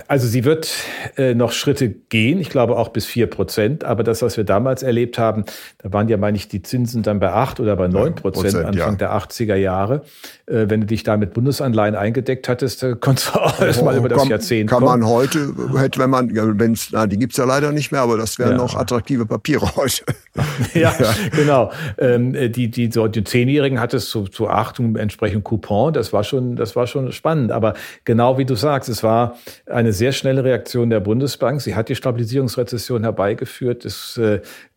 Also 0.07 0.27
sie 0.27 0.45
wird 0.45 0.71
äh, 1.17 1.33
noch 1.33 1.51
Schritte 1.51 1.89
gehen, 1.89 2.39
ich 2.39 2.49
glaube 2.49 2.77
auch 2.77 2.89
bis 2.89 3.05
vier 3.05 3.27
Prozent. 3.27 3.83
Aber 3.83 4.03
das, 4.03 4.21
was 4.21 4.37
wir 4.37 4.43
damals 4.43 4.83
erlebt 4.83 5.17
haben, 5.17 5.45
da 5.79 5.93
waren 5.93 6.07
ja, 6.09 6.17
meine 6.17 6.37
ich, 6.37 6.47
die 6.47 6.61
Zinsen 6.61 7.01
dann 7.01 7.19
bei 7.19 7.31
acht 7.31 7.59
oder 7.59 7.75
bei 7.75 7.87
neun 7.87 8.13
Prozent 8.13 8.55
Anfang 8.55 8.73
ja. 8.75 8.91
der 8.91 9.13
80er 9.13 9.55
Jahre. 9.55 10.03
Äh, 10.45 10.65
wenn 10.69 10.81
du 10.81 10.87
dich 10.87 11.03
da 11.03 11.17
mit 11.17 11.33
Bundesanleihen 11.33 11.95
eingedeckt 11.95 12.47
hattest, 12.47 12.83
äh, 12.83 12.95
konntest 12.99 13.33
du 13.33 13.39
auch 13.39 13.59
oh, 13.59 13.63
erstmal 13.63 13.97
über 13.97 14.09
das 14.09 14.19
kann, 14.19 14.29
Jahrzehnt 14.29 14.69
Kann 14.69 14.83
kommen. 14.83 14.99
man 15.01 15.09
heute, 15.09 15.53
hätte, 15.77 15.99
wenn 15.99 16.09
man, 16.11 16.29
wenn's, 16.59 16.89
na, 16.91 17.07
die 17.07 17.17
gibt's 17.17 17.37
ja 17.37 17.45
leider 17.45 17.71
nicht 17.71 17.91
mehr, 17.91 18.01
aber 18.01 18.17
das 18.17 18.37
wären 18.37 18.51
ja. 18.51 18.57
noch 18.57 18.75
attraktive 18.75 19.25
Papiere 19.25 19.75
heute. 19.75 20.03
ja, 20.75 20.93
ja, 20.99 21.15
genau. 21.35 21.71
Ähm, 21.97 22.33
die, 22.51 22.69
die, 22.69 22.91
so, 22.91 23.07
die 23.07 23.23
Zehnjährigen 23.23 23.79
hattest 23.79 24.09
zu, 24.09 24.27
zu 24.27 24.49
acht 24.49 24.79
entsprechend 24.79 25.43
Coupon. 25.43 25.93
Das 25.93 26.13
war 26.13 26.23
schon, 26.23 26.55
das 26.55 26.75
war 26.75 26.85
schon 26.85 27.11
spannend. 27.11 27.51
Aber 27.51 27.73
genau 28.03 28.37
wie 28.37 28.45
du 28.45 28.55
sagst, 28.55 28.89
es 28.89 29.01
war 29.01 29.37
eine 29.65 29.93
sehr 29.95 30.11
schnelle 30.11 30.43
Reaktion 30.43 30.89
der 30.89 30.99
Bundesbank. 30.99 31.61
Sie 31.61 31.75
hat 31.75 31.89
die 31.89 31.95
Stabilisierungsrezession 31.95 33.03
herbeigeführt. 33.03 33.85
Es 33.85 34.19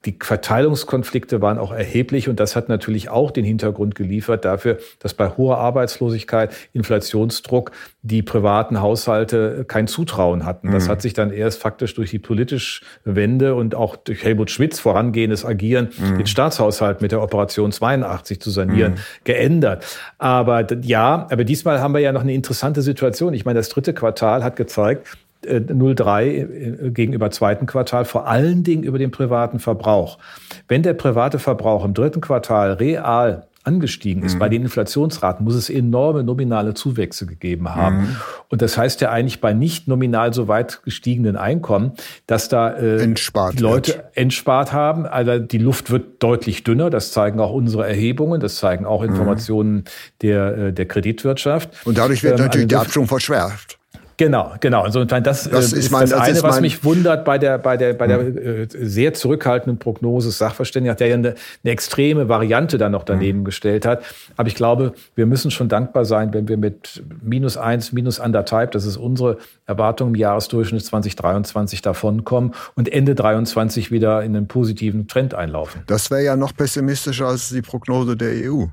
Die 0.04 0.16
Verteilungskonflikte 0.20 1.42
waren 1.42 1.58
auch 1.58 1.72
erheblich 1.72 2.28
und 2.28 2.38
das 2.38 2.54
hat 2.54 2.68
natürlich 2.68 3.08
auch 3.08 3.32
den 3.32 3.44
Hintergrund 3.44 3.96
geliefert 3.96 4.44
dafür, 4.44 4.78
dass 5.00 5.12
bei 5.12 5.28
hoher 5.30 5.58
Arbeitslosigkeit, 5.58 6.54
Inflationsdruck 6.72 7.72
die 8.02 8.22
privaten 8.22 8.80
Haushalte 8.80 9.64
kein 9.66 9.88
Zutrauen 9.88 10.44
hatten. 10.44 10.70
Das 10.70 10.86
mhm. 10.86 10.90
hat 10.90 11.02
sich 11.02 11.14
dann 11.14 11.32
erst 11.32 11.60
faktisch 11.60 11.94
durch 11.94 12.10
die 12.10 12.20
politische 12.20 12.82
Wende 13.04 13.56
und 13.56 13.74
auch 13.74 13.96
durch 13.96 14.22
Helmut 14.22 14.52
Schmidts 14.52 14.78
vorangehendes 14.78 15.44
Agieren, 15.44 15.88
mhm. 15.98 16.18
den 16.18 16.26
Staatshaushalt 16.26 17.02
mit 17.02 17.10
der 17.10 17.20
Operation 17.20 17.72
82 17.72 18.40
zu 18.40 18.50
sanieren, 18.50 18.92
mhm. 18.92 19.24
geändert. 19.24 19.84
Aber 20.18 20.64
ja, 20.82 21.26
aber 21.28 21.42
diesmal 21.42 21.80
haben 21.80 21.92
wir 21.92 22.00
ja 22.00 22.12
noch 22.12 22.22
eine 22.22 22.34
interessante 22.34 22.82
Situation. 22.82 23.34
Ich 23.34 23.44
meine, 23.44 23.58
das 23.58 23.68
dritte 23.68 23.92
Quartal 23.94 24.44
hat 24.44 24.54
gezeigt, 24.54 25.18
0,3 25.44 26.22
äh, 26.22 26.40
äh, 26.40 26.90
gegenüber 26.90 27.30
zweiten 27.30 27.66
Quartal, 27.66 28.04
vor 28.04 28.26
allen 28.26 28.64
Dingen 28.64 28.82
über 28.82 28.98
den 28.98 29.10
privaten 29.10 29.58
Verbrauch. 29.58 30.18
Wenn 30.66 30.82
der 30.82 30.94
private 30.94 31.38
Verbrauch 31.38 31.84
im 31.84 31.94
dritten 31.94 32.20
Quartal 32.20 32.72
real 32.72 33.48
angestiegen 33.68 34.22
ist, 34.22 34.34
mhm. 34.34 34.38
bei 34.38 34.48
den 34.48 34.62
Inflationsraten 34.62 35.44
muss 35.44 35.54
es 35.54 35.68
enorme 35.68 36.24
nominale 36.24 36.74
Zuwächse 36.74 37.26
gegeben 37.26 37.74
haben. 37.74 38.00
Mhm. 38.00 38.16
Und 38.48 38.62
das 38.62 38.78
heißt 38.78 39.00
ja 39.02 39.10
eigentlich 39.10 39.40
bei 39.40 39.52
nicht 39.52 39.88
nominal 39.88 40.32
so 40.32 40.48
weit 40.48 40.82
gestiegenen 40.84 41.36
Einkommen, 41.36 41.92
dass 42.26 42.48
da 42.48 42.74
äh, 42.76 43.06
die 43.06 43.62
Leute 43.62 43.94
wird. 43.94 44.04
entspart 44.14 44.72
haben. 44.72 45.06
Also 45.06 45.38
die 45.38 45.58
Luft 45.58 45.90
wird 45.90 46.22
deutlich 46.22 46.64
dünner. 46.64 46.88
Das 46.88 47.12
zeigen 47.12 47.40
auch 47.40 47.52
unsere 47.52 47.86
Erhebungen. 47.86 48.40
Das 48.40 48.56
zeigen 48.56 48.86
auch 48.86 49.02
mhm. 49.02 49.10
Informationen 49.10 49.74
mhm. 49.74 49.84
der, 50.22 50.58
äh, 50.58 50.72
der 50.72 50.86
Kreditwirtschaft. 50.86 51.70
Und 51.84 51.98
dadurch 51.98 52.22
wird 52.22 52.38
ähm, 52.38 52.46
natürlich 52.46 52.64
also, 52.64 52.76
der 52.76 52.80
Abschwung 52.80 53.06
verschärft. 53.06 53.77
Genau, 54.18 54.52
genau. 54.58 54.82
Also 54.82 55.04
das, 55.04 55.22
das 55.22 55.72
äh, 55.72 55.78
ist, 55.78 55.92
mein, 55.92 56.02
das, 56.02 56.10
das 56.10 56.20
eine, 56.20 56.42
was 56.42 56.60
mich 56.60 56.82
wundert 56.82 57.24
bei 57.24 57.38
der 57.38 57.56
bei 57.56 57.76
der 57.76 57.94
bei 57.94 58.08
der 58.08 58.18
hm. 58.18 58.36
äh, 58.36 58.66
sehr 58.68 59.14
zurückhaltenden 59.14 59.78
Prognose 59.78 60.28
des 60.28 60.38
Sachverständigen, 60.38 60.96
der 60.96 61.06
ja 61.06 61.14
eine, 61.14 61.34
eine 61.62 61.72
extreme 61.72 62.28
Variante 62.28 62.78
dann 62.78 62.92
noch 62.92 63.04
daneben 63.04 63.40
mhm. 63.40 63.44
gestellt 63.44 63.86
hat. 63.86 64.02
Aber 64.36 64.48
ich 64.48 64.56
glaube, 64.56 64.92
wir 65.14 65.26
müssen 65.26 65.52
schon 65.52 65.68
dankbar 65.68 66.04
sein, 66.04 66.34
wenn 66.34 66.48
wir 66.48 66.56
mit 66.56 67.02
minus 67.22 67.56
eins, 67.56 67.92
minus 67.92 68.18
anderthalb, 68.18 68.72
das 68.72 68.86
ist 68.86 68.96
unsere 68.96 69.38
Erwartung 69.66 70.08
im 70.08 70.14
Jahresdurchschnitt 70.16 70.84
2023 70.84 71.80
davonkommen 71.80 72.54
und 72.74 72.92
Ende 72.92 73.14
23 73.14 73.92
wieder 73.92 74.24
in 74.24 74.34
einen 74.34 74.48
positiven 74.48 75.06
Trend 75.06 75.34
einlaufen. 75.34 75.82
Das 75.86 76.10
wäre 76.10 76.24
ja 76.24 76.36
noch 76.36 76.56
pessimistischer 76.56 77.28
als 77.28 77.50
die 77.50 77.62
Prognose 77.62 78.16
der 78.16 78.50
EU. 78.50 78.66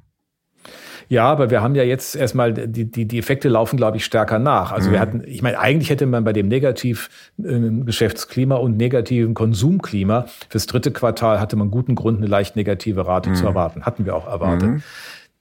Ja, 1.07 1.25
aber 1.25 1.49
wir 1.49 1.61
haben 1.61 1.75
ja 1.75 1.83
jetzt 1.83 2.15
erstmal, 2.15 2.53
die, 2.53 2.89
die, 2.89 3.05
die 3.05 3.19
Effekte 3.19 3.49
laufen, 3.49 3.77
glaube 3.77 3.97
ich, 3.97 4.05
stärker 4.05 4.39
nach. 4.39 4.71
Also 4.71 4.89
mhm. 4.89 4.93
wir 4.93 4.99
hatten, 4.99 5.23
ich 5.25 5.41
meine, 5.41 5.59
eigentlich 5.59 5.89
hätte 5.89 6.05
man 6.05 6.23
bei 6.23 6.33
dem 6.33 6.47
negativ 6.47 7.09
äh, 7.37 7.59
Geschäftsklima 7.85 8.55
und 8.55 8.77
negativen 8.77 9.33
Konsumklima 9.33 10.25
fürs 10.49 10.65
dritte 10.65 10.91
Quartal 10.91 11.39
hatte 11.39 11.55
man 11.55 11.71
guten 11.71 11.95
Grund, 11.95 12.17
eine 12.17 12.27
leicht 12.27 12.55
negative 12.55 13.05
Rate 13.07 13.29
mhm. 13.31 13.35
zu 13.35 13.45
erwarten. 13.45 13.83
Hatten 13.83 14.05
wir 14.05 14.15
auch 14.15 14.27
erwartet. 14.27 14.69
Mhm. 14.69 14.83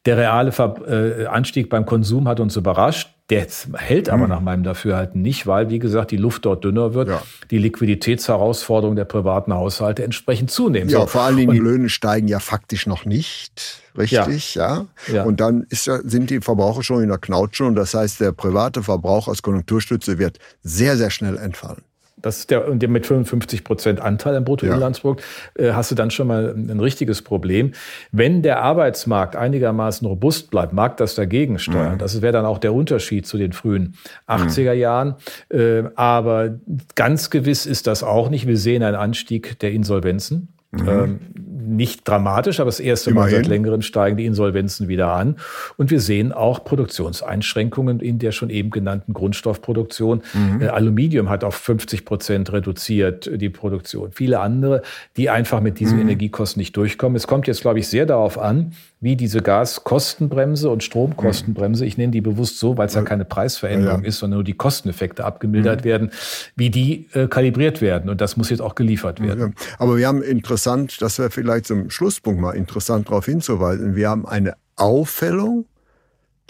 Der 0.06 0.16
reale 0.18 0.50
äh, 0.50 1.26
Anstieg 1.26 1.70
beim 1.70 1.86
Konsum 1.86 2.28
hat 2.28 2.40
uns 2.40 2.56
überrascht. 2.56 3.10
Der 3.30 3.46
hält 3.76 4.10
aber 4.10 4.24
mhm. 4.24 4.28
nach 4.28 4.40
meinem 4.40 4.64
Dafürhalten 4.64 5.22
nicht, 5.22 5.46
weil, 5.46 5.70
wie 5.70 5.78
gesagt, 5.78 6.10
die 6.10 6.18
Luft 6.18 6.44
dort 6.44 6.62
dünner 6.62 6.92
wird, 6.92 7.08
ja. 7.08 7.22
die 7.50 7.56
Liquiditätsherausforderungen 7.56 8.96
der 8.96 9.06
privaten 9.06 9.54
Haushalte 9.54 10.04
entsprechend 10.04 10.50
zunehmen. 10.50 10.90
Ja, 10.90 11.00
so. 11.00 11.06
vor 11.06 11.22
allen 11.22 11.38
Dingen 11.38 11.48
Und, 11.48 11.54
die 11.54 11.62
Löhne 11.62 11.88
steigen 11.88 12.28
ja 12.28 12.38
faktisch 12.38 12.86
noch 12.86 13.06
nicht, 13.06 13.80
richtig, 13.96 14.56
ja. 14.56 14.84
ja. 15.08 15.14
ja. 15.14 15.22
Und 15.22 15.40
dann 15.40 15.64
ist 15.70 15.84
sind 15.84 16.28
die 16.28 16.42
Verbraucher 16.42 16.82
schon 16.82 17.02
in 17.02 17.08
der 17.08 17.16
Knautsche 17.16 17.64
und 17.64 17.76
das 17.76 17.94
heißt, 17.94 18.20
der 18.20 18.32
private 18.32 18.82
Verbrauch 18.82 19.26
als 19.28 19.40
Konjunkturstütze 19.40 20.18
wird 20.18 20.38
sehr, 20.62 20.98
sehr 20.98 21.08
schnell 21.08 21.38
entfallen. 21.38 21.82
Das 22.24 22.38
ist 22.38 22.50
der, 22.50 22.66
und 22.66 22.86
mit 22.88 23.06
55 23.06 23.64
Prozent 23.64 24.00
Anteil 24.00 24.34
am 24.34 24.44
Bruttoinlandsprodukt 24.44 25.22
ja. 25.58 25.64
äh, 25.64 25.72
hast 25.74 25.90
du 25.90 25.94
dann 25.94 26.10
schon 26.10 26.26
mal 26.26 26.54
ein 26.56 26.80
richtiges 26.80 27.20
Problem. 27.20 27.72
Wenn 28.12 28.40
der 28.40 28.62
Arbeitsmarkt 28.62 29.36
einigermaßen 29.36 30.06
robust 30.06 30.50
bleibt, 30.50 30.72
mag 30.72 30.96
das 30.96 31.14
dagegen 31.14 31.58
steuern. 31.58 31.94
Mhm. 31.94 31.98
Das 31.98 32.22
wäre 32.22 32.32
dann 32.32 32.46
auch 32.46 32.56
der 32.56 32.72
Unterschied 32.72 33.26
zu 33.26 33.36
den 33.36 33.52
frühen 33.52 33.94
80er 34.26 34.72
mhm. 34.72 34.80
Jahren. 34.80 35.14
Äh, 35.50 35.82
aber 35.96 36.54
ganz 36.94 37.28
gewiss 37.28 37.66
ist 37.66 37.86
das 37.86 38.02
auch 38.02 38.30
nicht. 38.30 38.46
Wir 38.46 38.56
sehen 38.56 38.82
einen 38.82 38.96
Anstieg 38.96 39.58
der 39.58 39.72
Insolvenzen. 39.72 40.54
Mhm. 40.70 40.88
Ähm, 40.88 41.20
nicht 41.66 42.06
dramatisch, 42.06 42.60
aber 42.60 42.68
das 42.68 42.80
erste 42.80 43.10
Immerhin. 43.10 43.32
Mal 43.32 43.36
seit 43.36 43.46
längerem 43.46 43.82
steigen 43.82 44.16
die 44.16 44.26
Insolvenzen 44.26 44.88
wieder 44.88 45.12
an. 45.12 45.36
Und 45.76 45.90
wir 45.90 46.00
sehen 46.00 46.32
auch 46.32 46.64
Produktionseinschränkungen 46.64 48.00
in 48.00 48.18
der 48.18 48.32
schon 48.32 48.50
eben 48.50 48.70
genannten 48.70 49.12
Grundstoffproduktion. 49.12 50.22
Mhm. 50.32 50.62
Äh, 50.62 50.68
Aluminium 50.68 51.28
hat 51.30 51.44
auf 51.44 51.54
50 51.54 52.04
Prozent 52.04 52.52
reduziert 52.52 53.26
äh, 53.26 53.38
die 53.38 53.50
Produktion. 53.50 54.12
Viele 54.12 54.40
andere, 54.40 54.82
die 55.16 55.30
einfach 55.30 55.60
mit 55.60 55.80
diesen 55.80 55.96
mhm. 55.96 56.02
Energiekosten 56.02 56.60
nicht 56.60 56.76
durchkommen. 56.76 57.16
Es 57.16 57.26
kommt 57.26 57.46
jetzt, 57.46 57.60
glaube 57.60 57.78
ich, 57.78 57.88
sehr 57.88 58.06
darauf 58.06 58.38
an, 58.38 58.72
wie 59.04 59.16
diese 59.16 59.42
Gaskostenbremse 59.42 60.70
und 60.70 60.82
Stromkostenbremse, 60.82 61.84
ich 61.84 61.98
nenne 61.98 62.10
die 62.10 62.22
bewusst 62.22 62.58
so, 62.58 62.78
weil 62.78 62.86
es 62.86 62.94
ja 62.94 63.02
keine 63.02 63.26
Preisveränderung 63.26 64.00
ja. 64.00 64.08
ist, 64.08 64.18
sondern 64.18 64.38
nur 64.38 64.44
die 64.44 64.54
Kosteneffekte 64.54 65.26
abgemildert 65.26 65.82
mhm. 65.82 65.84
werden, 65.84 66.10
wie 66.56 66.70
die 66.70 67.08
äh, 67.12 67.28
kalibriert 67.28 67.82
werden. 67.82 68.08
Und 68.08 68.22
das 68.22 68.38
muss 68.38 68.48
jetzt 68.48 68.60
auch 68.60 68.74
geliefert 68.74 69.20
werden. 69.20 69.56
Aber 69.78 69.98
wir 69.98 70.08
haben 70.08 70.22
interessant, 70.22 71.02
das 71.02 71.18
wäre 71.18 71.30
vielleicht 71.30 71.66
zum 71.66 71.90
Schlusspunkt 71.90 72.40
mal 72.40 72.52
interessant 72.52 73.08
darauf 73.08 73.26
hinzuweisen, 73.26 73.94
wir 73.94 74.08
haben 74.08 74.26
eine 74.26 74.54
Auffällung 74.76 75.66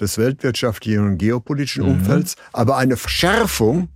des 0.00 0.16
weltwirtschaftlichen 0.16 1.04
und 1.04 1.18
geopolitischen 1.18 1.82
mhm. 1.82 1.90
Umfelds, 1.90 2.36
aber 2.52 2.76
eine 2.76 2.96
Verschärfung 2.96 3.88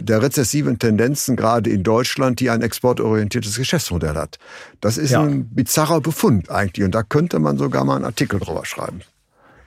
der 0.00 0.22
rezessiven 0.22 0.78
Tendenzen 0.78 1.36
gerade 1.36 1.70
in 1.70 1.82
Deutschland, 1.82 2.40
die 2.40 2.50
ein 2.50 2.62
exportorientiertes 2.62 3.56
Geschäftsmodell 3.56 4.14
hat. 4.14 4.38
Das 4.80 4.96
ist 4.96 5.10
ja. 5.10 5.22
ein 5.22 5.48
bizarrer 5.48 6.00
Befund 6.00 6.50
eigentlich 6.50 6.84
und 6.84 6.94
da 6.94 7.02
könnte 7.02 7.38
man 7.38 7.58
sogar 7.58 7.84
mal 7.84 7.96
einen 7.96 8.04
Artikel 8.04 8.38
drüber 8.38 8.64
schreiben. 8.64 9.00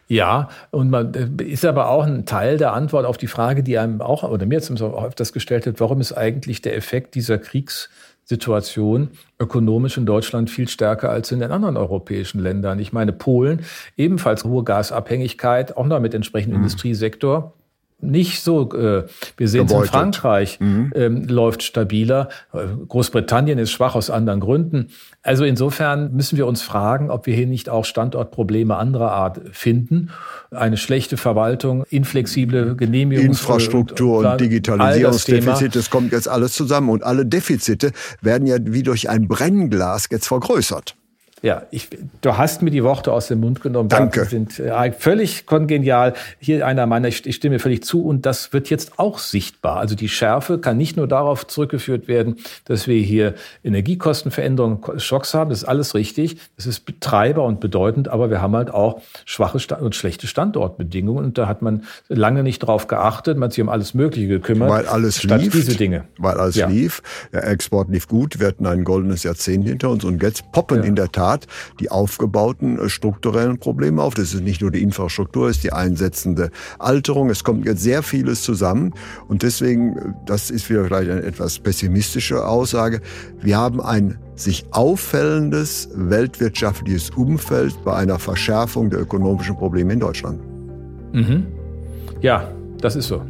Ja, 0.08 0.50
und 0.72 0.90
man 0.90 1.14
äh, 1.14 1.44
ist 1.44 1.64
aber 1.64 1.90
auch 1.90 2.06
ein 2.06 2.26
Teil 2.26 2.58
der 2.58 2.74
Antwort 2.74 3.06
auf 3.06 3.18
die 3.18 3.28
Frage, 3.28 3.64
die 3.64 3.78
einem 3.78 4.02
auch 4.02 4.24
oder 4.24 4.46
mir 4.46 4.62
zumindest 4.62 4.94
auch 4.94 5.06
öfters 5.06 5.32
gestellt 5.32 5.66
wird, 5.66 5.80
warum 5.80 6.02
ist 6.02 6.12
eigentlich 6.12 6.62
der 6.62 6.76
Effekt 6.76 7.16
dieser 7.16 7.38
Kriegssituation 7.38 9.12
ökonomisch 9.40 9.98
in 9.98 10.06
Deutschland 10.06 10.50
viel 10.50 10.68
stärker 10.68 11.10
als 11.10 11.32
in 11.32 11.40
den 11.40 11.52
anderen 11.52 11.78
europäischen 11.78 12.42
Ländern. 12.42 12.80
Ich 12.80 12.92
meine, 12.92 13.14
Polen, 13.14 13.62
ebenfalls 13.96 14.44
hohe 14.44 14.66
Gasabhängigkeit, 14.66 15.78
auch 15.78 15.86
noch 15.86 16.02
mit 16.02 16.14
entsprechendem 16.14 16.60
mhm. 16.60 16.66
Industriesektor, 16.66 17.54
nicht 18.02 18.42
so. 18.42 18.72
Äh, 18.74 19.06
wir 19.38 19.48
sehen 19.48 19.66
es 19.66 19.72
in 19.72 19.84
Frankreich, 19.86 20.60
mhm. 20.60 20.92
ähm, 20.96 21.28
läuft 21.28 21.64
stabiler. 21.64 22.30
Großbritannien 22.88 23.60
ist 23.60 23.72
schwach 23.72 23.96
aus 23.96 24.10
anderen 24.10 24.40
Gründen. 24.40 24.88
Also 25.24 25.44
insofern 25.44 26.14
müssen 26.14 26.38
wir 26.38 26.48
uns 26.48 26.62
fragen, 26.62 27.12
ob 27.12 27.26
wir 27.26 27.36
hier 27.36 27.48
nicht 27.48 27.70
auch 27.70 27.86
Standortprobleme 27.86 28.76
anderer 28.76 29.12
Art 29.12 29.42
finden. 29.52 30.10
Eine 30.52 30.78
schlechte 30.78 31.18
Verwaltung, 31.18 31.84
inflexible 31.90 32.76
Genehmigung. 32.76 33.26
Infrastruktur 33.26 34.20
und, 34.20 34.26
und 34.26 34.42
Digitalisierungsdefizite, 34.42 35.70
das 35.70 35.90
kommt 35.90 36.12
jetzt 36.12 36.28
alles 36.28 36.54
zusammen. 36.54 36.90
Und 36.90 37.04
alle 37.04 37.26
Defizite 37.26 37.92
werden 38.22 38.48
ja 38.48 38.58
wie 38.60 38.84
durch 38.84 39.10
ein 39.10 39.28
Brennglas 39.28 40.08
jetzt 40.12 40.28
vergrößert. 40.28 40.96
Ja, 41.44 41.64
ich, 41.72 41.90
du 42.22 42.38
hast 42.38 42.62
mir 42.62 42.70
die 42.70 42.84
Worte 42.84 43.12
aus 43.12 43.28
dem 43.28 43.40
Mund 43.40 43.62
genommen. 43.62 43.90
Danke. 43.90 44.24
Die 44.24 44.30
sind 44.30 44.60
äh, 44.60 44.92
völlig 44.92 45.48
kongenial. 45.48 46.14
Hier 46.40 46.68
einer 46.68 46.86
meiner, 46.86 47.08
ich 47.08 47.36
stimme 47.36 47.58
völlig 47.58 47.84
zu. 47.84 48.06
Und 48.06 48.28
das 48.28 48.54
wird 48.54 48.70
jetzt 48.70 49.00
auch 49.00 49.18
sichtbar. 49.18 49.78
Also 49.78 49.96
die 49.96 50.08
Schärfe 50.08 50.60
kann 50.60 50.78
nicht 50.78 50.98
nur 50.98 51.08
darauf 51.08 51.48
zurückgeführt 51.48 52.08
werden, 52.08 52.36
dass 52.66 52.88
wir 52.88 53.02
hier 53.02 53.34
Energiekostenveränderungen, 53.64 55.00
Schocks 55.00 55.34
haben. 55.34 55.50
Das 55.50 55.64
ist 55.64 55.68
alles 55.68 55.96
richtig. 55.96 56.38
Das 56.58 56.68
ist 56.68 56.82
Betreiber 56.82 57.44
und 57.44 57.60
bedeutend. 57.60 58.08
Aber 58.08 58.30
wir 58.30 58.40
haben 58.40 58.56
halt 58.56 58.72
auch 58.72 59.02
schwache 59.26 59.58
und 59.80 59.96
schlechte 59.96 60.28
Standortbedingungen. 60.28 61.26
Und 61.26 61.40
da 61.40 61.48
hat 61.48 61.64
man 61.64 61.86
lange 62.08 62.44
nicht 62.44 62.60
drauf 62.60 62.86
geachtet. 62.86 63.38
Man 63.40 63.48
hat 63.48 63.54
sich 63.54 63.64
um 63.64 63.70
alles 63.70 63.96
Mögliche 63.96 64.28
gekümmert. 64.28 64.70
Weil 64.70 64.86
alles 64.86 65.24
lief. 65.24 65.52
diese 65.52 65.76
Dinge. 65.76 66.04
Weil 66.20 66.38
alles 66.38 66.56
ja. 66.56 66.68
lief. 66.68 67.02
Der 67.34 67.48
Export 67.48 67.90
lief 67.90 68.08
gut. 68.08 68.40
Wir 68.40 68.46
hatten 68.46 68.68
ein 68.68 68.84
goldenes 68.84 69.24
Jahrzehnt 69.24 69.68
hinter 69.68 69.90
uns. 69.90 70.04
Und 70.04 70.22
jetzt 70.22 70.52
poppen 70.52 70.84
ja. 70.84 70.84
in 70.84 70.96
der 70.96 71.12
Tat 71.12 71.31
Tat 71.32 71.48
die 71.80 71.90
aufgebauten 71.90 72.80
äh, 72.80 72.90
strukturellen 72.90 73.58
Probleme 73.58 74.02
auf. 74.02 74.14
Das 74.14 74.34
ist 74.34 74.44
nicht 74.44 74.62
nur 74.62 74.72
die 74.72 74.82
Infrastruktur, 74.82 75.48
es 75.48 75.58
ist 75.58 75.64
die 75.64 75.74
einsetzende 75.74 76.52
Alterung. 76.80 77.30
Es 77.30 77.44
kommt 77.44 77.66
jetzt 77.66 77.82
sehr 77.82 78.04
vieles 78.04 78.44
zusammen. 78.44 78.94
Und 79.28 79.44
deswegen, 79.44 79.98
äh, 79.98 80.02
das 80.26 80.50
ist 80.50 80.70
wieder 80.70 80.86
vielleicht 80.86 81.12
eine 81.12 81.24
etwas 81.24 81.60
pessimistische 81.60 82.46
Aussage, 82.46 83.02
wir 83.42 83.58
haben 83.58 83.82
ein 83.82 84.18
sich 84.36 84.66
auffällendes 84.72 85.90
weltwirtschaftliches 85.94 87.12
Umfeld 87.12 87.76
bei 87.84 87.94
einer 87.96 88.18
Verschärfung 88.18 88.90
der 88.90 89.02
ökonomischen 89.02 89.56
Probleme 89.56 89.94
in 89.94 90.00
Deutschland. 90.00 90.40
Mhm. 91.14 91.46
Ja, 92.22 92.50
das 92.80 92.96
ist 92.96 93.08
so. 93.08 93.22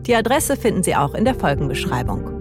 Die 0.06 0.14
Adresse 0.14 0.56
finden 0.56 0.82
Sie 0.82 0.96
auch 0.96 1.14
in 1.14 1.26
der 1.26 1.34
Folgenbeschreibung. 1.34 2.39